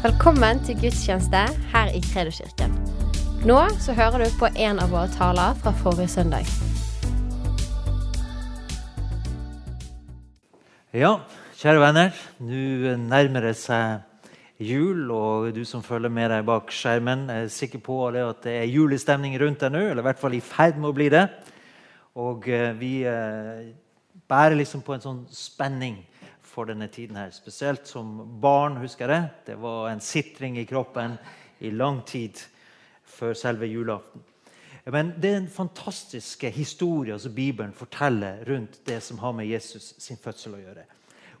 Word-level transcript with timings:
Velkommen 0.00 0.62
til 0.64 0.78
gudstjeneste 0.80 1.40
her 1.74 1.90
i 1.92 1.98
Kredoskirken. 2.00 2.72
Nå 3.44 3.58
så 3.84 3.92
hører 3.92 4.22
du 4.22 4.38
på 4.40 4.48
en 4.48 4.78
av 4.80 4.94
våre 4.94 5.10
taler 5.12 5.58
fra 5.60 5.74
forrige 5.76 6.08
søndag. 6.08 6.48
Ja, 10.96 11.10
kjære 11.60 11.82
venner. 11.84 12.16
Nå 12.40 12.94
nærmer 12.96 13.50
det 13.50 13.52
seg 13.60 14.00
jul, 14.56 15.04
og 15.12 15.52
du 15.52 15.66
som 15.68 15.84
følger 15.84 16.08
med 16.16 16.32
deg 16.32 16.48
bak 16.48 16.72
skjermen, 16.72 17.28
er 17.28 17.52
sikker 17.52 17.84
på 17.84 18.00
at 18.08 18.40
det 18.48 18.56
er 18.62 18.72
julestemning 18.72 19.36
rundt 19.44 19.60
deg 19.60 19.76
nå, 19.76 19.84
eller 19.90 20.00
i 20.00 20.08
hvert 20.08 20.24
fall 20.24 20.38
i 20.38 20.40
ferd 20.40 20.80
med 20.80 20.94
å 20.94 20.96
bli 20.96 21.10
det. 21.12 21.26
Og 22.16 22.48
eh, 22.48 22.72
vi 22.72 22.94
eh, 23.04 23.68
bærer 24.32 24.56
liksom 24.56 24.80
på 24.80 24.96
en 24.96 25.04
sånn 25.04 25.26
spenning 25.28 26.00
for 26.50 26.66
denne 26.66 26.88
tiden 26.90 27.16
her. 27.16 27.30
Spesielt 27.30 27.86
som 27.86 28.16
barn, 28.42 28.80
husker 28.82 29.08
jeg 29.08 29.28
det. 29.46 29.58
Var 29.62 29.90
en 29.90 30.02
sitring 30.02 30.58
i 30.58 30.66
kroppen 30.66 31.14
i 31.62 31.70
lang 31.70 32.02
tid 32.06 32.40
før 33.06 33.34
selve 33.38 33.68
julaften. 33.70 34.24
Men 34.90 35.12
det 35.20 35.30
er 35.30 35.36
en 35.42 35.52
fantastisk 35.52 36.42
historie 36.56 37.18
som 37.20 37.34
Bibelen 37.34 37.72
forteller 37.76 38.44
rundt 38.48 38.80
det 38.86 39.02
som 39.04 39.18
har 39.18 39.32
med 39.36 39.46
Jesus 39.46 39.94
sin 39.98 40.18
fødsel 40.18 40.56
å 40.56 40.62
gjøre. 40.62 40.86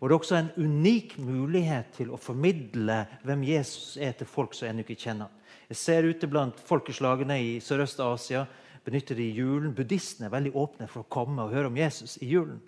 Og 0.00 0.08
Det 0.08 0.14
er 0.14 0.18
også 0.18 0.36
en 0.36 0.50
unik 0.56 1.18
mulighet 1.18 1.90
til 1.96 2.12
å 2.12 2.20
formidle 2.20 3.02
hvem 3.24 3.42
Jesus 3.44 3.96
er 4.00 4.12
til 4.16 4.28
folk 4.28 4.54
som 4.56 4.68
ennå 4.68 4.84
ikke 4.84 4.96
kjenner. 4.96 5.28
Jeg 5.68 5.76
ser 5.76 6.08
ute 6.08 6.28
blant 6.28 6.60
folkeslagene 6.66 7.36
i 7.40 7.50
Sørøst-Asia 7.60 8.46
benytter 8.84 9.18
de 9.18 9.28
julen. 9.28 9.74
Buddhistene 9.76 10.28
er 10.28 10.34
veldig 10.34 10.54
åpne 10.56 10.88
for 10.88 11.04
å 11.04 11.10
komme 11.12 11.44
og 11.44 11.52
høre 11.52 11.68
om 11.68 11.76
Jesus 11.76 12.16
i 12.22 12.30
julen. 12.32 12.60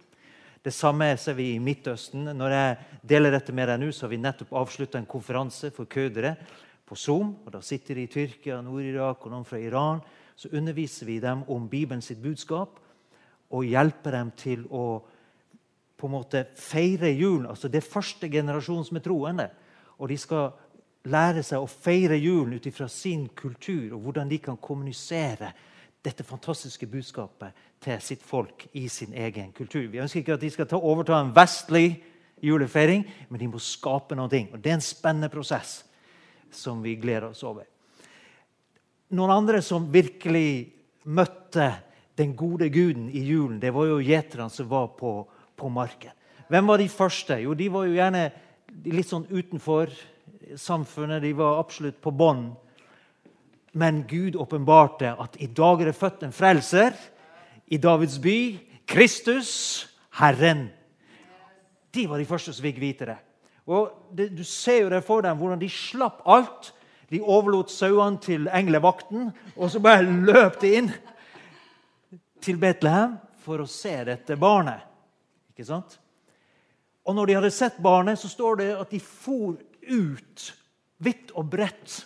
Det 0.62 0.70
samme 0.70 1.08
ser 1.18 1.34
vi 1.34 1.48
i 1.56 1.58
Midtøsten. 1.58 2.28
Når 2.38 2.52
jeg 2.54 2.74
deler 3.10 3.34
dette 3.34 3.54
med 3.54 3.66
deg 3.66 3.80
nå, 3.82 3.88
så 3.90 4.04
har 4.06 4.12
vi 4.12 4.20
nettopp 4.22 4.52
avslutta 4.60 5.00
en 5.00 5.08
konferanse 5.10 5.72
for 5.74 5.90
kødere 5.90 6.36
på 6.86 6.94
Zoom. 6.94 7.32
og 7.42 7.50
Da 7.50 7.60
sitter 7.60 7.98
de 7.98 8.04
i 8.06 8.10
Tyrkia, 8.10 8.60
Nord-Irak 8.62 9.26
og 9.26 9.32
noen 9.32 9.48
fra 9.48 9.58
Iran. 9.58 9.98
Så 10.38 10.52
underviser 10.54 11.06
vi 11.10 11.18
dem 11.18 11.42
om 11.50 11.66
Bibelen 11.68 12.02
sitt 12.02 12.22
budskap 12.22 12.78
og 13.50 13.66
hjelper 13.66 14.14
dem 14.14 14.30
til 14.38 14.62
å 14.70 15.02
på 15.98 16.06
en 16.06 16.14
måte 16.14 16.44
feire 16.58 17.10
julen. 17.10 17.50
Altså 17.50 17.68
Det 17.68 17.82
er 17.82 17.90
første 17.90 18.30
generasjon 18.30 18.84
som 18.86 18.96
er 18.96 19.04
troende. 19.04 19.48
Og 19.98 20.08
de 20.08 20.16
skal 20.18 20.52
lære 21.10 21.42
seg 21.42 21.58
å 21.58 21.66
feire 21.66 22.14
julen 22.22 22.54
ut 22.54 22.66
ifra 22.66 22.86
sin 22.88 23.26
kultur 23.34 23.96
og 23.96 24.00
hvordan 24.06 24.30
de 24.30 24.38
kan 24.38 24.56
kommunisere 24.62 25.50
dette 26.02 26.22
fantastiske 26.26 26.86
budskapet 26.86 27.50
til 27.82 28.00
sitt 28.02 28.22
folk 28.24 28.66
i 28.78 28.86
sin 28.88 29.14
egen 29.14 29.52
kultur. 29.56 29.84
Vi 29.90 30.00
ønsker 30.02 30.22
ikke 30.22 30.36
at 30.36 30.44
de 30.44 30.50
skal 30.54 30.68
ta, 30.70 30.78
overta 30.78 31.18
en 31.18 31.32
vestlig 31.34 32.02
julefeiring, 32.42 33.04
men 33.28 33.40
de 33.40 33.48
må 33.50 33.60
skape 33.62 34.16
noe. 34.18 34.28
Og 34.28 34.58
Det 34.60 34.70
er 34.70 34.78
en 34.78 34.84
spennende 34.84 35.30
prosess 35.32 35.82
som 36.52 36.82
vi 36.82 36.96
gleder 37.00 37.30
oss 37.30 37.42
over. 37.46 37.66
Noen 39.12 39.34
andre 39.34 39.62
som 39.62 39.90
virkelig 39.92 40.72
møtte 41.04 41.68
den 42.16 42.36
gode 42.36 42.68
guden 42.72 43.08
i 43.10 43.24
julen, 43.24 43.60
det 43.60 43.72
var 43.74 43.88
jo 43.88 44.00
gjeterne 44.04 44.50
som 44.52 44.68
var 44.68 44.92
på, 44.96 45.26
på 45.56 45.68
marken. 45.68 46.12
Hvem 46.48 46.68
var 46.68 46.78
de 46.78 46.88
første? 46.88 47.38
Jo, 47.40 47.54
De 47.54 47.68
var 47.72 47.86
jo 47.86 47.96
gjerne 47.96 48.26
litt 48.84 49.08
sånn 49.08 49.26
utenfor 49.30 49.92
samfunnet. 50.56 51.22
De 51.24 51.32
var 51.36 51.60
absolutt 51.60 52.00
på 52.00 52.12
bånn 52.12 52.50
men 53.72 54.04
Gud 54.08 54.36
åpenbarte 54.36 55.14
at 55.16 55.36
i 55.40 55.48
dag 55.48 55.80
er 55.80 55.90
det 55.90 55.96
født 55.96 56.26
en 56.26 56.34
frelser 56.34 56.96
i 57.66 57.78
Davids 57.78 58.18
by. 58.22 58.58
Kristus, 58.86 59.86
Herren. 60.10 60.68
De 61.94 62.06
var 62.08 62.20
de 62.20 62.26
første 62.28 62.52
som 62.52 62.64
fikk 62.64 62.80
vite 62.80 63.08
det. 63.08 63.18
Og 63.66 63.92
det, 64.16 64.30
Du 64.36 64.44
ser 64.44 64.82
jo 64.82 64.92
det 64.92 65.04
for 65.06 65.22
dem 65.22 65.38
hvordan 65.38 65.60
de 65.60 65.70
slapp 65.70 66.22
alt. 66.26 66.72
De 67.12 67.20
overlot 67.20 67.70
sauene 67.70 68.20
til 68.24 68.48
englevakten, 68.48 69.28
og 69.56 69.70
så 69.70 69.80
bare 69.84 70.02
løp 70.02 70.60
de 70.62 70.70
inn 70.78 70.88
til 72.40 72.56
Betlehem 72.56 73.18
for 73.44 73.60
å 73.60 73.68
se 73.68 73.92
dette 74.08 74.38
barnet. 74.40 74.80
Ikke 75.52 75.66
sant? 75.68 75.98
Og 77.04 77.14
når 77.14 77.28
de 77.28 77.36
hadde 77.36 77.52
sett 77.52 77.82
barnet, 77.82 78.18
så 78.18 78.30
står 78.32 78.56
det 78.62 78.70
at 78.78 78.94
de 78.94 79.00
for 79.02 79.58
ut 79.82 80.46
vidt 81.02 81.34
og 81.36 81.50
bredt 81.52 81.98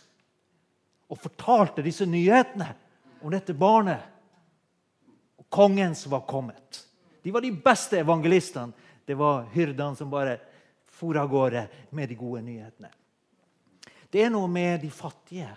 og 1.06 1.20
fortalte 1.22 1.84
disse 1.86 2.06
nyhetene 2.08 2.66
om 3.22 3.30
dette 3.30 3.54
barnet 3.54 4.15
kongen 5.48 5.94
som 5.94 6.12
var 6.12 6.26
kommet. 6.28 6.82
De 7.22 7.32
var 7.34 7.42
de 7.44 7.52
beste 7.52 7.98
evangelistene. 7.98 8.72
Det 9.06 9.14
var 9.14 9.46
hyrdene 9.52 9.96
som 9.96 10.10
bare 10.10 10.38
for 10.96 11.16
av 11.18 11.28
gårde 11.30 11.66
med 11.90 12.08
de 12.08 12.16
gode 12.18 12.42
nyhetene. 12.42 12.90
Det 14.10 14.22
er 14.24 14.32
noe 14.32 14.48
med 14.50 14.80
de 14.82 14.90
fattige 14.90 15.50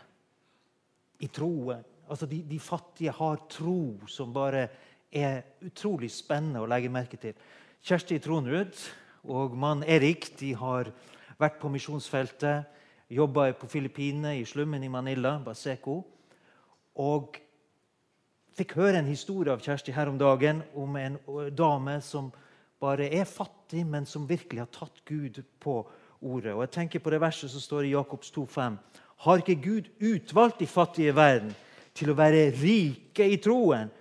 i 1.23 1.29
troen. 1.31 1.83
Altså 2.09 2.25
de, 2.25 2.41
de 2.43 2.59
fattige 2.59 3.13
har 3.13 3.43
tro 3.49 3.99
som 4.09 4.33
bare 4.33 4.67
er 5.09 5.43
utrolig 5.65 6.09
spennende 6.13 6.61
å 6.61 6.69
legge 6.69 6.91
merke 6.91 7.17
til. 7.21 7.37
Kjersti 7.85 8.19
Tronrud 8.21 8.75
og 9.29 9.55
mann 9.57 9.85
Erik 9.87 10.31
de 10.39 10.51
har 10.57 10.91
vært 11.39 11.61
på 11.61 11.71
misjonsfeltet 11.71 12.75
Jobba 13.09 13.47
på 13.57 13.65
Filippinene, 13.65 14.35
i 14.37 14.45
slummen 14.45 14.83
i 14.85 14.89
Manila, 14.91 15.39
Baseco. 15.41 15.95
Og 17.01 17.39
fikk 18.57 18.75
høre 18.79 18.99
en 18.99 19.09
historie 19.09 19.53
av 19.53 19.63
Kjersti 19.63 19.93
her 19.95 20.09
om 20.11 20.17
dagen 20.19 20.63
om 20.77 20.95
en 20.99 21.17
dame 21.55 21.99
som 22.05 22.31
bare 22.79 23.09
er 23.11 23.27
fattig, 23.27 23.85
men 23.85 24.05
som 24.07 24.27
virkelig 24.27 24.63
har 24.63 24.71
tatt 24.73 25.01
Gud 25.05 25.41
på 25.59 25.81
ordet. 26.21 26.53
Og 26.53 26.63
jeg 26.65 26.75
tenker 26.75 27.03
på 27.03 27.11
det 27.13 27.21
verset 27.21 27.51
som 27.51 27.63
står 27.63 27.87
i 27.87 27.93
Jakobs 27.93 28.31
2,5. 28.35 28.77
Har 29.25 29.41
ikke 29.41 29.59
Gud 29.63 29.89
utvalgt 29.99 30.59
de 30.59 30.67
fattige 30.67 31.11
i 31.11 31.15
verden 31.15 31.51
til 31.95 32.11
å 32.11 32.17
være 32.17 32.49
rike 32.55 33.27
i 33.27 33.39
troen 33.43 33.91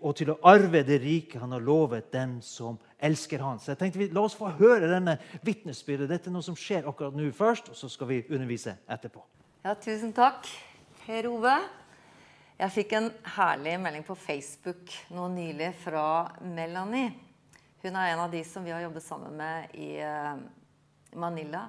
og 0.00 0.12
til 0.16 0.32
å 0.32 0.38
arve 0.48 0.80
det 0.88 0.96
rike 1.02 1.38
han 1.38 1.52
har 1.52 1.62
lovet 1.62 2.08
dem 2.14 2.38
som 2.42 2.78
elsker 2.96 3.42
han. 3.44 3.60
Så 3.60 3.74
jeg 3.74 3.80
tenkte 3.82 4.08
La 4.16 4.22
oss 4.24 4.36
få 4.38 4.48
høre 4.58 4.88
denne 4.88 5.18
vitnesbyrdet. 5.44 6.08
Dette 6.08 6.30
er 6.30 6.34
noe 6.34 6.46
som 6.46 6.56
skjer 6.56 6.88
akkurat 6.88 7.16
nå 7.16 7.28
først, 7.36 7.68
og 7.70 7.76
så 7.76 7.90
skal 7.92 8.08
vi 8.10 8.22
undervise 8.30 8.78
etterpå. 8.88 9.20
Ja, 9.66 9.74
Tusen 9.74 10.14
takk, 10.16 10.48
Per 11.04 11.28
Ove. 11.28 11.58
Jeg 12.56 12.72
fikk 12.72 12.92
en 12.96 13.10
herlig 13.34 13.74
melding 13.84 14.04
på 14.06 14.14
Facebook 14.16 14.92
nå 15.12 15.26
nylig 15.28 15.74
fra 15.76 16.30
Melanie. 16.40 17.10
Hun 17.82 17.98
er 18.00 18.14
en 18.14 18.22
av 18.22 18.30
de 18.32 18.40
som 18.48 18.64
vi 18.64 18.72
har 18.72 18.80
jobbet 18.80 19.04
sammen 19.04 19.34
med 19.36 19.74
i 19.76 19.90
eh, 20.00 20.38
Manila, 21.20 21.66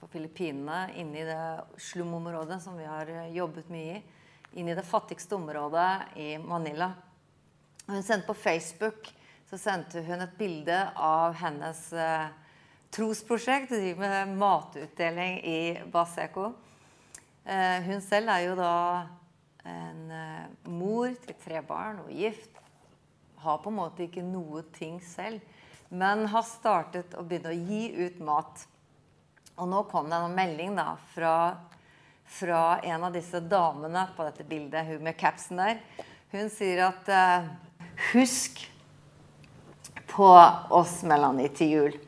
på 0.00 0.08
Filippinene, 0.10 0.88
inne 0.98 1.22
i 1.22 1.28
det 1.28 1.44
slumområdet 1.86 2.58
som 2.64 2.74
vi 2.80 2.88
har 2.90 3.14
eh, 3.14 3.30
jobbet 3.36 3.70
mye 3.70 4.00
i. 4.00 4.02
Inne 4.58 4.74
i 4.74 4.80
det 4.80 4.86
fattigste 4.90 5.38
området 5.38 6.18
i 6.18 6.34
Manila. 6.42 6.90
Hun 7.86 8.02
sendte 8.02 8.26
på 8.26 8.38
Facebook 8.42 9.14
så 9.46 9.62
sendte 9.68 10.02
hun 10.02 10.26
et 10.26 10.34
bilde 10.34 10.82
av 10.98 11.38
hennes 11.38 11.86
eh, 11.94 12.26
trosprosjekt. 12.90 13.70
Med 14.02 14.34
matutdeling 14.34 15.38
i 15.46 15.58
Baseco. 15.94 16.50
Hun 17.86 18.00
selv 18.02 18.30
er 18.30 18.44
jo 18.48 18.52
da 18.58 18.72
en 19.64 20.10
eh, 20.10 20.70
mor 20.70 21.12
til 21.24 21.36
tre 21.44 21.62
barn 21.66 22.02
og 22.04 22.10
gift. 22.14 22.50
Har 23.42 23.60
på 23.62 23.70
en 23.70 23.78
måte 23.78 24.06
ikke 24.06 24.24
noe 24.24 24.64
ting 24.74 25.00
selv, 25.04 25.42
men 25.90 26.26
har 26.30 26.44
startet 26.46 27.16
å 27.18 27.24
begynne 27.26 27.52
å 27.52 27.64
gi 27.70 28.06
ut 28.06 28.20
mat. 28.24 28.66
Og 29.58 29.68
nå 29.68 29.82
kom 29.90 30.08
det 30.10 30.18
en 30.18 30.36
melding 30.36 30.76
da 30.78 30.94
fra, 31.12 31.34
fra 32.24 32.62
en 32.80 33.08
av 33.08 33.14
disse 33.14 33.42
damene 33.44 34.06
på 34.16 34.26
dette 34.26 34.46
bildet, 34.48 34.86
hun 34.88 35.04
med 35.04 35.18
capsen 35.20 35.60
der. 35.60 35.82
Hun 36.32 36.48
sier 36.48 36.86
at 36.86 37.10
uh, 37.12 37.50
Husk 38.12 38.62
på 40.08 40.30
oss, 40.72 41.02
Melanie, 41.04 41.50
til 41.52 41.74
jul. 41.74 41.98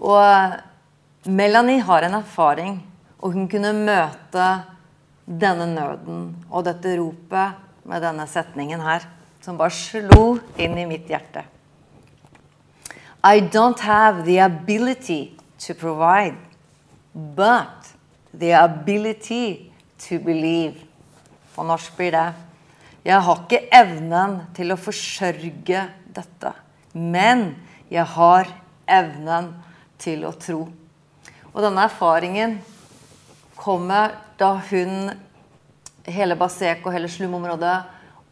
Og 0.00 1.28
Melanie 1.28 1.84
har 1.84 2.06
en 2.06 2.16
erfaring, 2.18 2.78
og 3.20 3.36
hun 3.36 3.46
kunne 3.48 3.74
møte 3.76 4.48
denne 5.26 5.66
nøden 5.70 6.24
og 6.50 6.64
dette 6.66 6.96
ropet 6.98 7.60
med 7.88 8.04
denne 8.04 8.26
setningen 8.28 8.80
her, 8.84 9.04
som 9.44 9.58
bare 9.60 9.74
slo 9.74 10.38
inn 10.60 10.76
i 10.78 10.86
mitt 10.88 11.08
hjerte. 11.08 11.44
I 13.24 13.40
don't 13.40 13.80
have 13.80 14.24
the 14.24 14.38
ability 14.38 15.32
to 15.58 15.74
provide, 15.74 16.36
but 17.14 17.94
the 18.38 18.52
ability 18.52 19.70
to 20.08 20.18
believe. 20.18 20.84
På 21.54 21.62
norsk 21.62 21.96
blir 21.96 22.10
det 22.12 22.32
Jeg 23.04 23.20
har 23.20 23.40
ikke 23.42 23.66
evnen 23.72 24.38
til 24.56 24.72
å 24.72 24.80
forsørge 24.80 25.80
dette. 26.16 26.52
Men 26.94 27.50
jeg 27.92 28.04
har 28.14 28.48
evnen 28.88 29.50
til 30.00 30.24
å 30.24 30.32
tro. 30.40 30.62
Og 31.52 31.58
denne 31.62 31.84
erfaringen 31.84 32.56
kommer 33.56 34.14
da 34.38 34.54
hun, 34.70 35.10
hele 36.04 36.36
Basek 36.36 36.84
og 36.86 36.94
hele 36.94 37.08
slumområdet, 37.10 37.76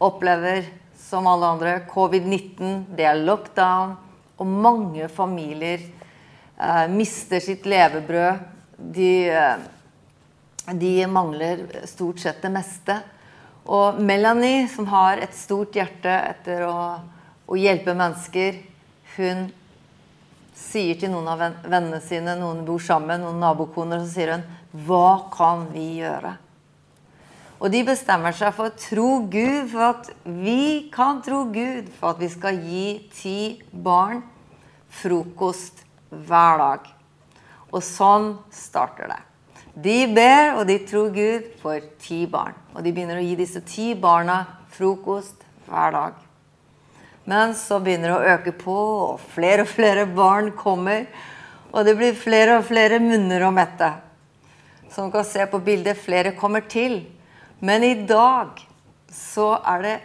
opplever 0.03 0.65
som 0.99 1.27
alle 1.29 1.51
andre 1.55 1.75
covid-19, 1.89 2.89
det 2.97 3.05
er 3.07 3.21
lockdown, 3.21 3.95
og 4.41 4.49
mange 4.49 5.07
familier 5.13 5.81
eh, 5.83 6.87
mister 6.91 7.43
sitt 7.43 7.67
levebrød 7.69 8.41
de, 8.77 9.29
eh, 9.29 10.73
de 10.73 10.93
mangler 11.07 11.65
stort 11.87 12.19
sett 12.23 12.41
det 12.43 12.51
meste. 12.53 12.97
Og 13.63 14.01
Melanie, 14.03 14.67
som 14.67 14.89
har 14.91 15.21
et 15.23 15.35
stort 15.37 15.75
hjerte 15.77 16.11
etter 16.11 16.65
å, 16.67 16.77
å 17.47 17.59
hjelpe 17.59 17.95
mennesker, 17.95 18.59
hun 19.15 19.47
sier 20.57 20.97
til 20.99 21.11
noen 21.13 21.27
av 21.29 21.41
vennene 21.41 21.99
sine, 22.03 22.37
noen 22.39 22.63
bor 22.67 22.81
sammen, 22.81 23.23
noen 23.23 23.41
nabokoner, 23.41 24.03
så 24.03 24.13
sier 24.13 24.35
hun 24.35 24.47
Hva 24.87 25.29
kan 25.33 25.67
vi 25.73 25.87
gjøre? 26.01 26.37
Og 27.63 27.71
de 27.71 27.79
bestemmer 27.87 28.35
seg 28.35 28.51
for 28.55 28.67
å 28.67 28.75
tro 28.75 29.09
Gud, 29.31 29.69
for 29.71 29.85
at 29.87 30.09
vi 30.25 30.89
kan 30.91 31.21
tro 31.23 31.45
Gud, 31.53 31.87
for 31.95 32.11
at 32.11 32.19
vi 32.19 32.27
skal 32.31 32.59
gi 32.59 32.87
ti 33.15 33.37
barn 33.71 34.19
frokost 34.93 35.85
hver 36.11 36.59
dag. 36.59 36.89
Og 37.71 37.79
sånn 37.85 38.33
starter 38.53 39.13
det. 39.13 39.21
De 39.73 39.95
ber, 40.11 40.57
og 40.59 40.67
de 40.69 40.77
tror 40.85 41.09
Gud 41.15 41.47
for 41.63 41.81
ti 42.03 42.25
barn. 42.29 42.57
Og 42.75 42.83
de 42.83 42.91
begynner 42.91 43.21
å 43.21 43.25
gi 43.25 43.39
disse 43.39 43.63
ti 43.65 43.93
barna 43.95 44.43
frokost 44.75 45.47
hver 45.65 45.95
dag. 45.95 46.22
Men 47.29 47.53
så 47.55 47.79
begynner 47.79 48.11
det 48.11 48.17
å 48.17 48.33
øke 48.35 48.53
på, 48.59 48.77
og 49.13 49.21
flere 49.33 49.63
og 49.63 49.71
flere 49.71 50.05
barn 50.11 50.51
kommer. 50.59 51.05
Og 51.71 51.85
det 51.87 51.95
blir 51.97 52.17
flere 52.19 52.59
og 52.59 52.67
flere 52.67 52.99
munner 53.01 53.45
å 53.47 53.53
mette. 53.55 53.89
Som 54.91 55.11
kan 55.13 55.25
se 55.25 55.45
på 55.49 55.61
bildet, 55.63 55.97
flere 55.97 56.35
kommer 56.37 56.65
til. 56.69 56.99
Men 57.63 57.85
i 57.87 57.95
dag 58.05 58.59
så 59.13 59.53
er 59.75 59.85
det 59.85 59.95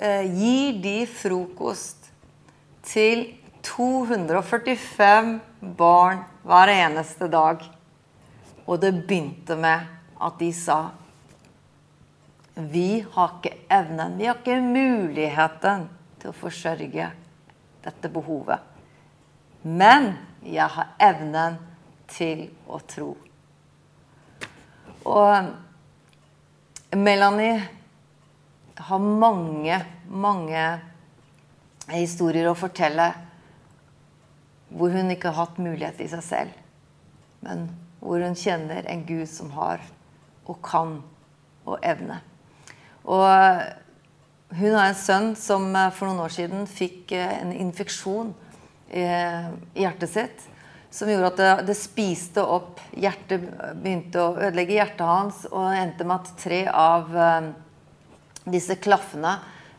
eh, 0.00 0.24
Gir 0.32 0.80
de 0.82 0.98
frokost 1.10 2.08
til 2.88 3.26
245 3.64 5.34
barn 5.76 6.24
hver 6.44 6.72
eneste 6.72 7.28
dag. 7.32 7.60
Og 8.64 8.80
det 8.80 8.94
begynte 9.04 9.58
med 9.60 9.84
at 10.24 10.38
de 10.40 10.48
sa 10.56 10.78
Vi 12.54 13.04
har 13.12 13.36
ikke 13.36 13.52
evnen, 13.76 14.16
vi 14.16 14.28
har 14.30 14.38
ikke 14.40 14.60
muligheten 14.62 15.88
til 16.24 16.32
å 16.32 16.38
forsørge 16.40 17.10
dette 17.84 18.08
behovet. 18.08 18.56
Men 19.60 20.14
jeg 20.40 20.64
har 20.72 20.94
evnen 21.04 21.58
til 22.08 22.46
å 22.64 22.78
tro. 22.88 23.10
Og 25.04 26.96
Melanie 26.96 27.60
har 28.88 29.04
mange, 29.04 29.76
mange 30.08 30.64
historier 31.92 32.48
å 32.48 32.56
fortelle 32.56 33.10
hvor 34.72 34.96
hun 34.96 35.12
ikke 35.12 35.28
har 35.28 35.44
hatt 35.44 35.60
mulighet 35.60 36.00
i 36.00 36.08
seg 36.08 36.24
selv, 36.24 36.56
men 37.44 37.68
hvor 38.00 38.24
hun 38.24 38.36
kjenner 38.38 38.88
en 38.88 39.04
Gud 39.04 39.28
som 39.28 39.52
har 39.58 39.84
og 40.48 40.56
kan 40.64 41.02
og 41.68 41.76
evne. 41.84 42.22
Og 43.04 43.28
hun 44.58 44.74
har 44.74 44.88
en 44.88 44.98
sønn 44.98 45.30
som 45.38 45.68
eh, 45.76 45.92
for 45.94 46.08
noen 46.10 46.24
år 46.26 46.34
siden 46.34 46.66
fikk 46.70 47.14
eh, 47.16 47.38
en 47.42 47.52
infeksjon 47.52 48.34
i 48.94 49.02
hjertet 49.80 50.10
sitt. 50.12 50.42
Som 50.94 51.08
gjorde 51.10 51.32
at 51.32 51.40
det, 51.40 51.52
det 51.72 51.74
spiste 51.74 52.44
opp 52.46 52.78
Hjertet 52.94 53.48
begynte 53.80 54.20
å 54.22 54.36
ødelegge 54.36 54.76
hjertet 54.76 55.02
hans, 55.08 55.40
og 55.50 55.72
endte 55.74 56.06
med 56.06 56.20
at 56.20 56.36
tre 56.38 56.60
av 56.70 57.08
disse 58.46 58.76
klaffene 58.78 59.32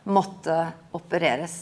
måtte 0.04 0.58
opereres. 0.92 1.56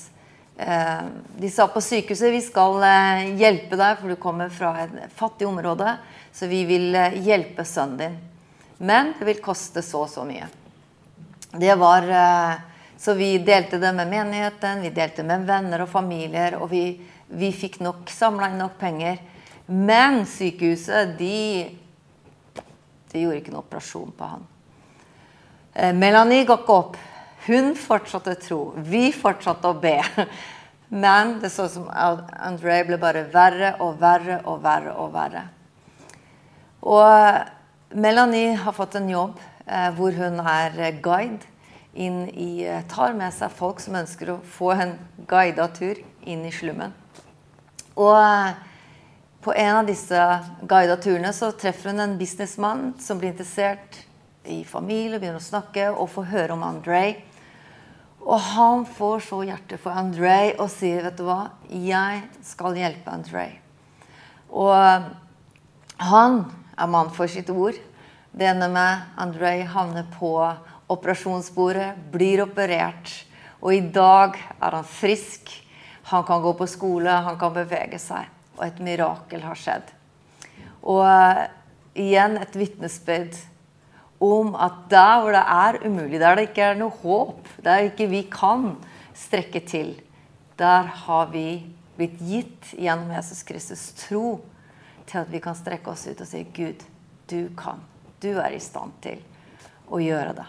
Eh, 0.56 1.02
de 1.38 1.50
sa 1.50 1.66
på 1.66 1.80
sykehuset 1.82 2.30
vi 2.30 2.42
skal 2.44 2.78
eh, 2.86 3.32
hjelpe 3.40 3.78
deg, 3.78 3.98
for 3.98 4.12
du 4.12 4.18
kommer 4.20 4.52
fra 4.54 4.74
et 4.84 5.16
fattig 5.16 5.48
område. 5.48 5.96
Så 6.34 6.46
vi 6.50 6.62
vil 6.68 6.94
eh, 6.94 7.18
hjelpe 7.26 7.66
sønnen 7.66 7.98
din. 7.98 8.20
Men 8.78 9.14
det 9.18 9.26
vil 9.26 9.42
koste 9.42 9.82
så 9.82 10.04
og 10.04 10.12
så 10.12 10.26
mye. 10.26 10.46
Det 11.54 11.74
var, 11.78 12.08
så 12.98 13.14
vi 13.18 13.38
delte 13.38 13.78
det 13.82 13.92
med 13.92 14.08
menigheten, 14.08 14.82
vi 14.84 14.92
delte 14.94 15.24
med 15.26 15.46
venner 15.48 15.84
og 15.84 15.90
familier. 15.90 16.58
Og 16.60 16.70
vi, 16.70 16.84
vi 17.28 17.50
fikk 17.52 17.80
nok, 17.84 18.08
samla 18.10 18.52
inn 18.52 18.60
nok 18.62 18.78
penger. 18.80 19.18
Men 19.66 20.22
sykehuset, 20.28 21.16
de, 21.18 22.60
de 23.12 23.24
gjorde 23.24 23.40
ikke 23.40 23.54
noen 23.54 23.64
operasjon 23.64 24.12
på 24.16 24.30
han. 24.34 24.46
Melanie 25.98 26.46
ga 26.46 26.58
ikke 26.60 26.78
opp. 26.78 26.98
Hun 27.46 27.74
fortsatte 27.76 28.36
tro. 28.40 28.60
Vi 28.76 29.10
fortsatte 29.12 29.68
å 29.68 29.76
be. 29.80 29.98
Men 30.94 31.38
det 31.42 31.50
så 31.52 31.66
som 31.68 31.88
André 31.90 32.82
ble 32.86 32.98
bare 33.00 33.24
verre 33.32 33.74
og 33.82 33.98
verre 34.00 34.38
og 34.46 34.62
verre 34.64 34.94
og 35.00 35.10
verre. 35.14 35.42
Og 36.84 37.98
Melanie 37.98 38.54
har 38.60 38.76
fått 38.76 38.98
en 39.00 39.08
jobb 39.10 39.40
eh, 39.66 39.90
hvor 39.96 40.14
hun 40.14 40.38
er 40.44 41.00
guide. 41.02 41.53
Inn 41.94 42.28
i, 42.28 42.64
eh, 42.66 42.82
tar 42.90 43.14
med 43.14 43.32
seg 43.34 43.52
folk 43.54 43.80
som 43.80 43.94
ønsker 43.94 44.32
å 44.32 44.40
få 44.42 44.72
en 44.74 44.98
guida 45.30 45.68
tur 45.70 46.00
inn 46.26 46.44
i 46.44 46.52
slummen. 46.52 46.92
Og 47.94 48.16
eh, 48.18 48.54
på 49.44 49.54
en 49.54 49.76
av 49.76 49.86
disse 49.86 50.18
guida 50.66 50.96
turene 50.96 51.30
så 51.36 51.52
treffer 51.52 51.92
hun 51.92 52.02
en 52.02 52.18
businessmann 52.18 52.94
som 52.98 53.20
blir 53.20 53.30
interessert 53.30 54.00
i 54.44 54.64
familie, 54.66 55.20
begynner 55.20 55.38
å 55.38 55.44
snakke 55.44 55.90
og 55.92 56.10
får 56.12 56.30
høre 56.32 56.56
om 56.56 56.64
André. 56.66 57.04
Og 58.24 58.40
han 58.40 58.86
får 58.88 59.26
så 59.26 59.42
hjertet 59.44 59.80
for 59.80 59.92
André 59.92 60.56
og 60.58 60.70
sier, 60.72 61.02
'Vet 61.02 61.16
du 61.16 61.24
hva, 61.28 61.52
jeg 61.68 62.22
skal 62.42 62.74
hjelpe 62.74 63.12
André'. 63.12 63.58
Og 64.50 65.04
han 65.98 66.44
er 66.78 66.86
mann 66.86 67.10
for 67.10 67.26
sitt 67.26 67.50
ord. 67.50 67.76
Det 68.32 68.46
ender 68.48 68.68
med 68.68 69.02
André 69.16 69.62
havner 69.66 70.06
på 70.18 70.56
operasjonsbordet, 70.94 71.92
blir 72.12 72.44
operert. 72.44 73.10
Og 73.60 73.74
i 73.74 73.82
dag 73.94 74.36
er 74.60 74.78
han 74.78 74.86
frisk. 74.86 75.50
Han 76.10 76.24
kan 76.28 76.42
gå 76.44 76.52
på 76.58 76.68
skole, 76.68 77.10
han 77.24 77.38
kan 77.40 77.54
bevege 77.54 78.00
seg. 78.02 78.28
Og 78.58 78.66
et 78.66 78.80
mirakel 78.84 79.44
har 79.44 79.58
skjedd. 79.58 79.92
Og 80.84 81.04
igjen 81.96 82.36
et 82.40 82.56
vitnesbyrd 82.58 83.38
om 84.24 84.54
at 84.60 84.84
der 84.92 85.20
hvor 85.20 85.34
det 85.34 85.44
er 85.54 85.78
umulig, 85.84 86.20
der 86.20 86.36
det 86.38 86.48
ikke 86.48 86.66
er 86.70 86.78
noe 86.78 86.94
håp, 87.02 87.48
der 87.64 87.88
ikke 87.88 88.08
vi 88.10 88.22
kan 88.30 88.74
strekke 89.16 89.62
til, 89.66 89.94
der 90.58 90.90
har 91.04 91.30
vi 91.32 91.64
blitt 91.96 92.18
gitt 92.22 92.74
gjennom 92.78 93.12
Jesus 93.14 93.42
Kristus 93.46 93.88
tro 93.98 94.40
til 95.06 95.20
at 95.20 95.30
vi 95.30 95.40
kan 95.42 95.56
strekke 95.58 95.92
oss 95.92 96.06
ut 96.08 96.20
og 96.20 96.28
si 96.28 96.44
Gud, 96.54 96.82
du 97.30 97.48
kan. 97.58 97.82
Du 98.22 98.32
er 98.38 98.54
i 98.54 98.62
stand 98.62 98.94
til 99.04 99.20
å 99.90 100.00
gjøre 100.00 100.36
det. 100.38 100.46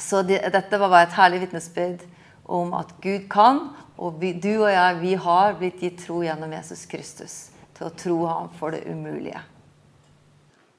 Så 0.00 0.22
det, 0.22 0.42
dette 0.52 0.78
var 0.78 0.92
bare 0.92 1.08
et 1.08 1.16
herlig 1.16 1.42
vitnesbyrd 1.46 2.04
om 2.52 2.74
at 2.76 2.92
Gud 3.02 3.26
kan, 3.32 3.62
og 3.96 4.20
vi, 4.20 4.34
du 4.36 4.52
og 4.60 4.70
jeg, 4.70 4.98
vi 5.00 5.14
har 5.20 5.56
blitt 5.58 5.80
gitt 5.82 6.02
tro 6.04 6.20
gjennom 6.24 6.52
Jesus 6.52 6.84
Kristus 6.88 7.36
til 7.76 7.88
å 7.88 7.94
tro 7.96 8.16
ham 8.28 8.50
for 8.58 8.76
det 8.76 8.84
umulige. 8.88 9.40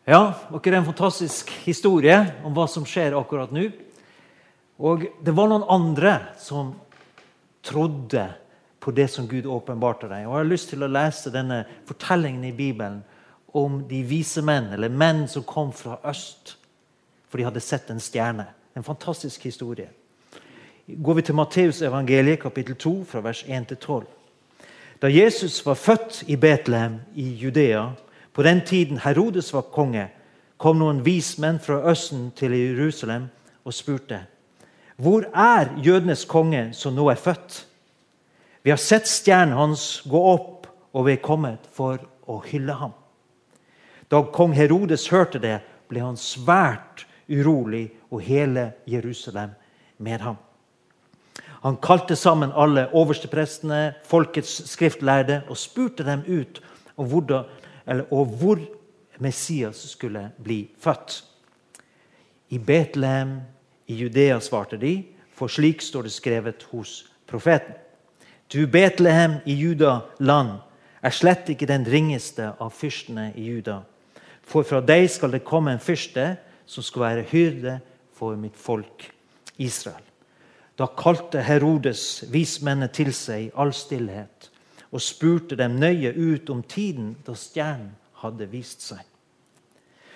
Ja, 0.08 0.38
dere 0.54 0.78
er 0.78 0.80
en 0.80 0.88
fantastisk 0.88 1.52
historie 1.66 2.16
om 2.48 2.54
hva 2.56 2.68
som 2.72 2.86
skjer 2.88 3.18
akkurat 3.18 3.52
nå. 3.52 3.66
Og 4.78 5.08
det 5.26 5.34
var 5.36 5.50
noen 5.50 5.66
andre 5.74 6.14
som 6.40 6.76
trodde 7.66 8.24
på 8.80 8.94
det 8.96 9.10
som 9.12 9.28
Gud 9.28 9.50
åpenbarte 9.50 10.08
deg. 10.08 10.28
Og 10.28 10.38
Jeg 10.38 10.40
har 10.40 10.52
lyst 10.54 10.70
til 10.72 10.86
å 10.86 10.92
lese 10.92 11.34
denne 11.34 11.64
fortellingen 11.90 12.46
i 12.48 12.56
Bibelen 12.56 13.02
om 13.58 13.82
de 13.90 14.00
vise 14.08 14.44
menn, 14.46 14.70
eller 14.76 14.94
menn 14.94 15.26
som 15.28 15.44
kom 15.48 15.74
fra 15.76 15.98
øst, 16.08 16.56
for 17.28 17.40
de 17.40 17.48
hadde 17.48 17.64
sett 17.64 17.90
en 17.92 18.00
stjerne. 18.00 18.46
En 18.78 18.84
fantastisk 18.84 19.44
historie. 19.44 19.90
Går 21.04 21.14
vi 21.14 21.22
til 21.22 21.36
Matteus 21.36 21.82
evangeliet, 21.82 22.40
kapittel 22.40 22.76
2, 22.76 23.04
fra 23.10 23.22
vers 23.26 23.44
1 23.48 23.68
til 23.68 23.78
12. 23.78 24.06
Da 25.02 25.10
Jesus 25.10 25.66
var 25.66 25.74
født 25.74 26.24
i 26.28 26.36
Betlehem 26.36 27.00
i 27.16 27.30
Judea, 27.30 27.88
på 28.34 28.44
den 28.44 28.62
tiden 28.66 28.98
Herodes 28.98 29.54
var 29.54 29.66
konge, 29.74 30.08
kom 30.58 30.78
noen 30.78 31.02
vismenn 31.06 31.58
fra 31.60 31.80
Østen 31.90 32.30
til 32.38 32.54
Jerusalem 32.54 33.30
og 33.66 33.74
spurte 33.74 34.26
hvor 34.98 35.26
er 35.34 35.74
jødenes 35.82 36.26
konge 36.26 36.74
som 36.74 36.94
nå 36.94 37.10
er 37.10 37.22
født? 37.22 37.66
Vi 38.64 38.70
har 38.70 38.82
sett 38.82 39.10
stjernen 39.10 39.58
hans 39.58 40.02
gå 40.10 40.22
opp, 40.34 40.68
og 40.94 41.06
vi 41.06 41.14
er 41.18 41.22
kommet 41.22 41.66
for 41.74 42.02
å 42.26 42.40
hylle 42.46 42.74
ham. 42.74 42.94
Da 44.10 44.22
kong 44.34 44.54
Herodes 44.58 45.10
hørte 45.14 45.42
det, 45.42 45.60
ble 45.90 46.02
han 46.02 46.18
svært 46.18 47.07
urolig, 47.30 47.92
og 48.12 48.22
hele 48.22 48.72
Jerusalem 48.88 49.50
med 49.98 50.20
ham. 50.20 50.36
Han 51.62 51.78
kalte 51.82 52.16
sammen 52.16 52.54
alle 52.56 52.88
oversteprestene, 52.94 53.94
folkets 54.06 54.62
skriftlærde, 54.70 55.42
og 55.50 55.58
spurte 55.58 56.06
dem 56.06 56.24
ut 56.28 56.62
om 56.98 57.08
hvordan 57.08 57.44
eller, 57.88 58.06
og 58.12 58.26
hvor 58.26 58.60
Messias 59.20 59.78
skulle 59.90 60.32
bli 60.44 60.70
født. 60.80 61.24
I 62.50 62.58
Betlehem 62.58 63.40
i 63.88 63.96
Judea, 63.96 64.40
svarte 64.40 64.78
de, 64.78 65.04
for 65.34 65.48
slik 65.48 65.82
står 65.82 66.08
det 66.08 66.12
skrevet 66.12 66.68
hos 66.72 67.06
profeten. 67.28 67.76
Du 68.54 68.68
Betlehem 68.68 69.40
i 69.46 69.54
Juda 69.54 70.00
land, 70.20 70.60
er 71.02 71.14
slett 71.14 71.50
ikke 71.50 71.68
den 71.68 71.86
ringeste 71.88 72.54
av 72.60 72.72
fyrstene 72.76 73.32
i 73.36 73.44
Juda. 73.52 73.82
For 74.48 74.64
fra 74.64 74.80
deg 74.82 75.10
skal 75.12 75.36
det 75.36 75.46
komme 75.48 75.74
en 75.76 75.84
fyrste 75.84 76.38
som 76.68 76.84
skulle 76.84 77.10
være 77.10 77.30
hyrde 77.32 77.80
for 78.14 78.36
mitt 78.40 78.58
folk 78.60 79.08
Israel. 79.58 80.04
Da 80.78 80.86
kalte 80.94 81.42
Herodes 81.42 82.28
vismennene 82.30 82.92
til 82.94 83.10
seg 83.16 83.48
i 83.48 83.54
all 83.58 83.74
stillhet 83.74 84.52
og 84.92 85.04
spurte 85.04 85.58
dem 85.58 85.80
nøye 85.82 86.14
ut 86.14 86.50
om 86.54 86.62
tiden 86.64 87.16
da 87.26 87.34
stjernen 87.36 87.96
hadde 88.22 88.48
vist 88.52 88.86
seg. 88.86 89.02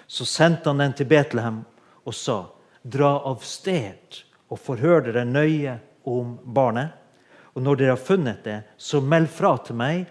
Så 0.07 0.27
sendte 0.27 0.69
han 0.69 0.81
den 0.83 0.93
til 0.97 1.09
Betlehem 1.09 1.61
og 2.05 2.15
sa, 2.15 2.43
dra 2.83 3.15
av 3.25 3.43
sted 3.45 4.21
og 4.51 4.59
forhør 4.59 5.05
dere 5.07 5.25
nøye 5.25 5.77
om 6.09 6.35
barnet. 6.43 6.91
Og 7.55 7.63
når 7.63 7.79
dere 7.79 7.95
har 7.95 8.01
funnet 8.01 8.43
det, 8.45 8.59
så 8.77 9.01
meld 9.03 9.29
fra 9.31 9.55
til 9.65 9.77
meg, 9.79 10.05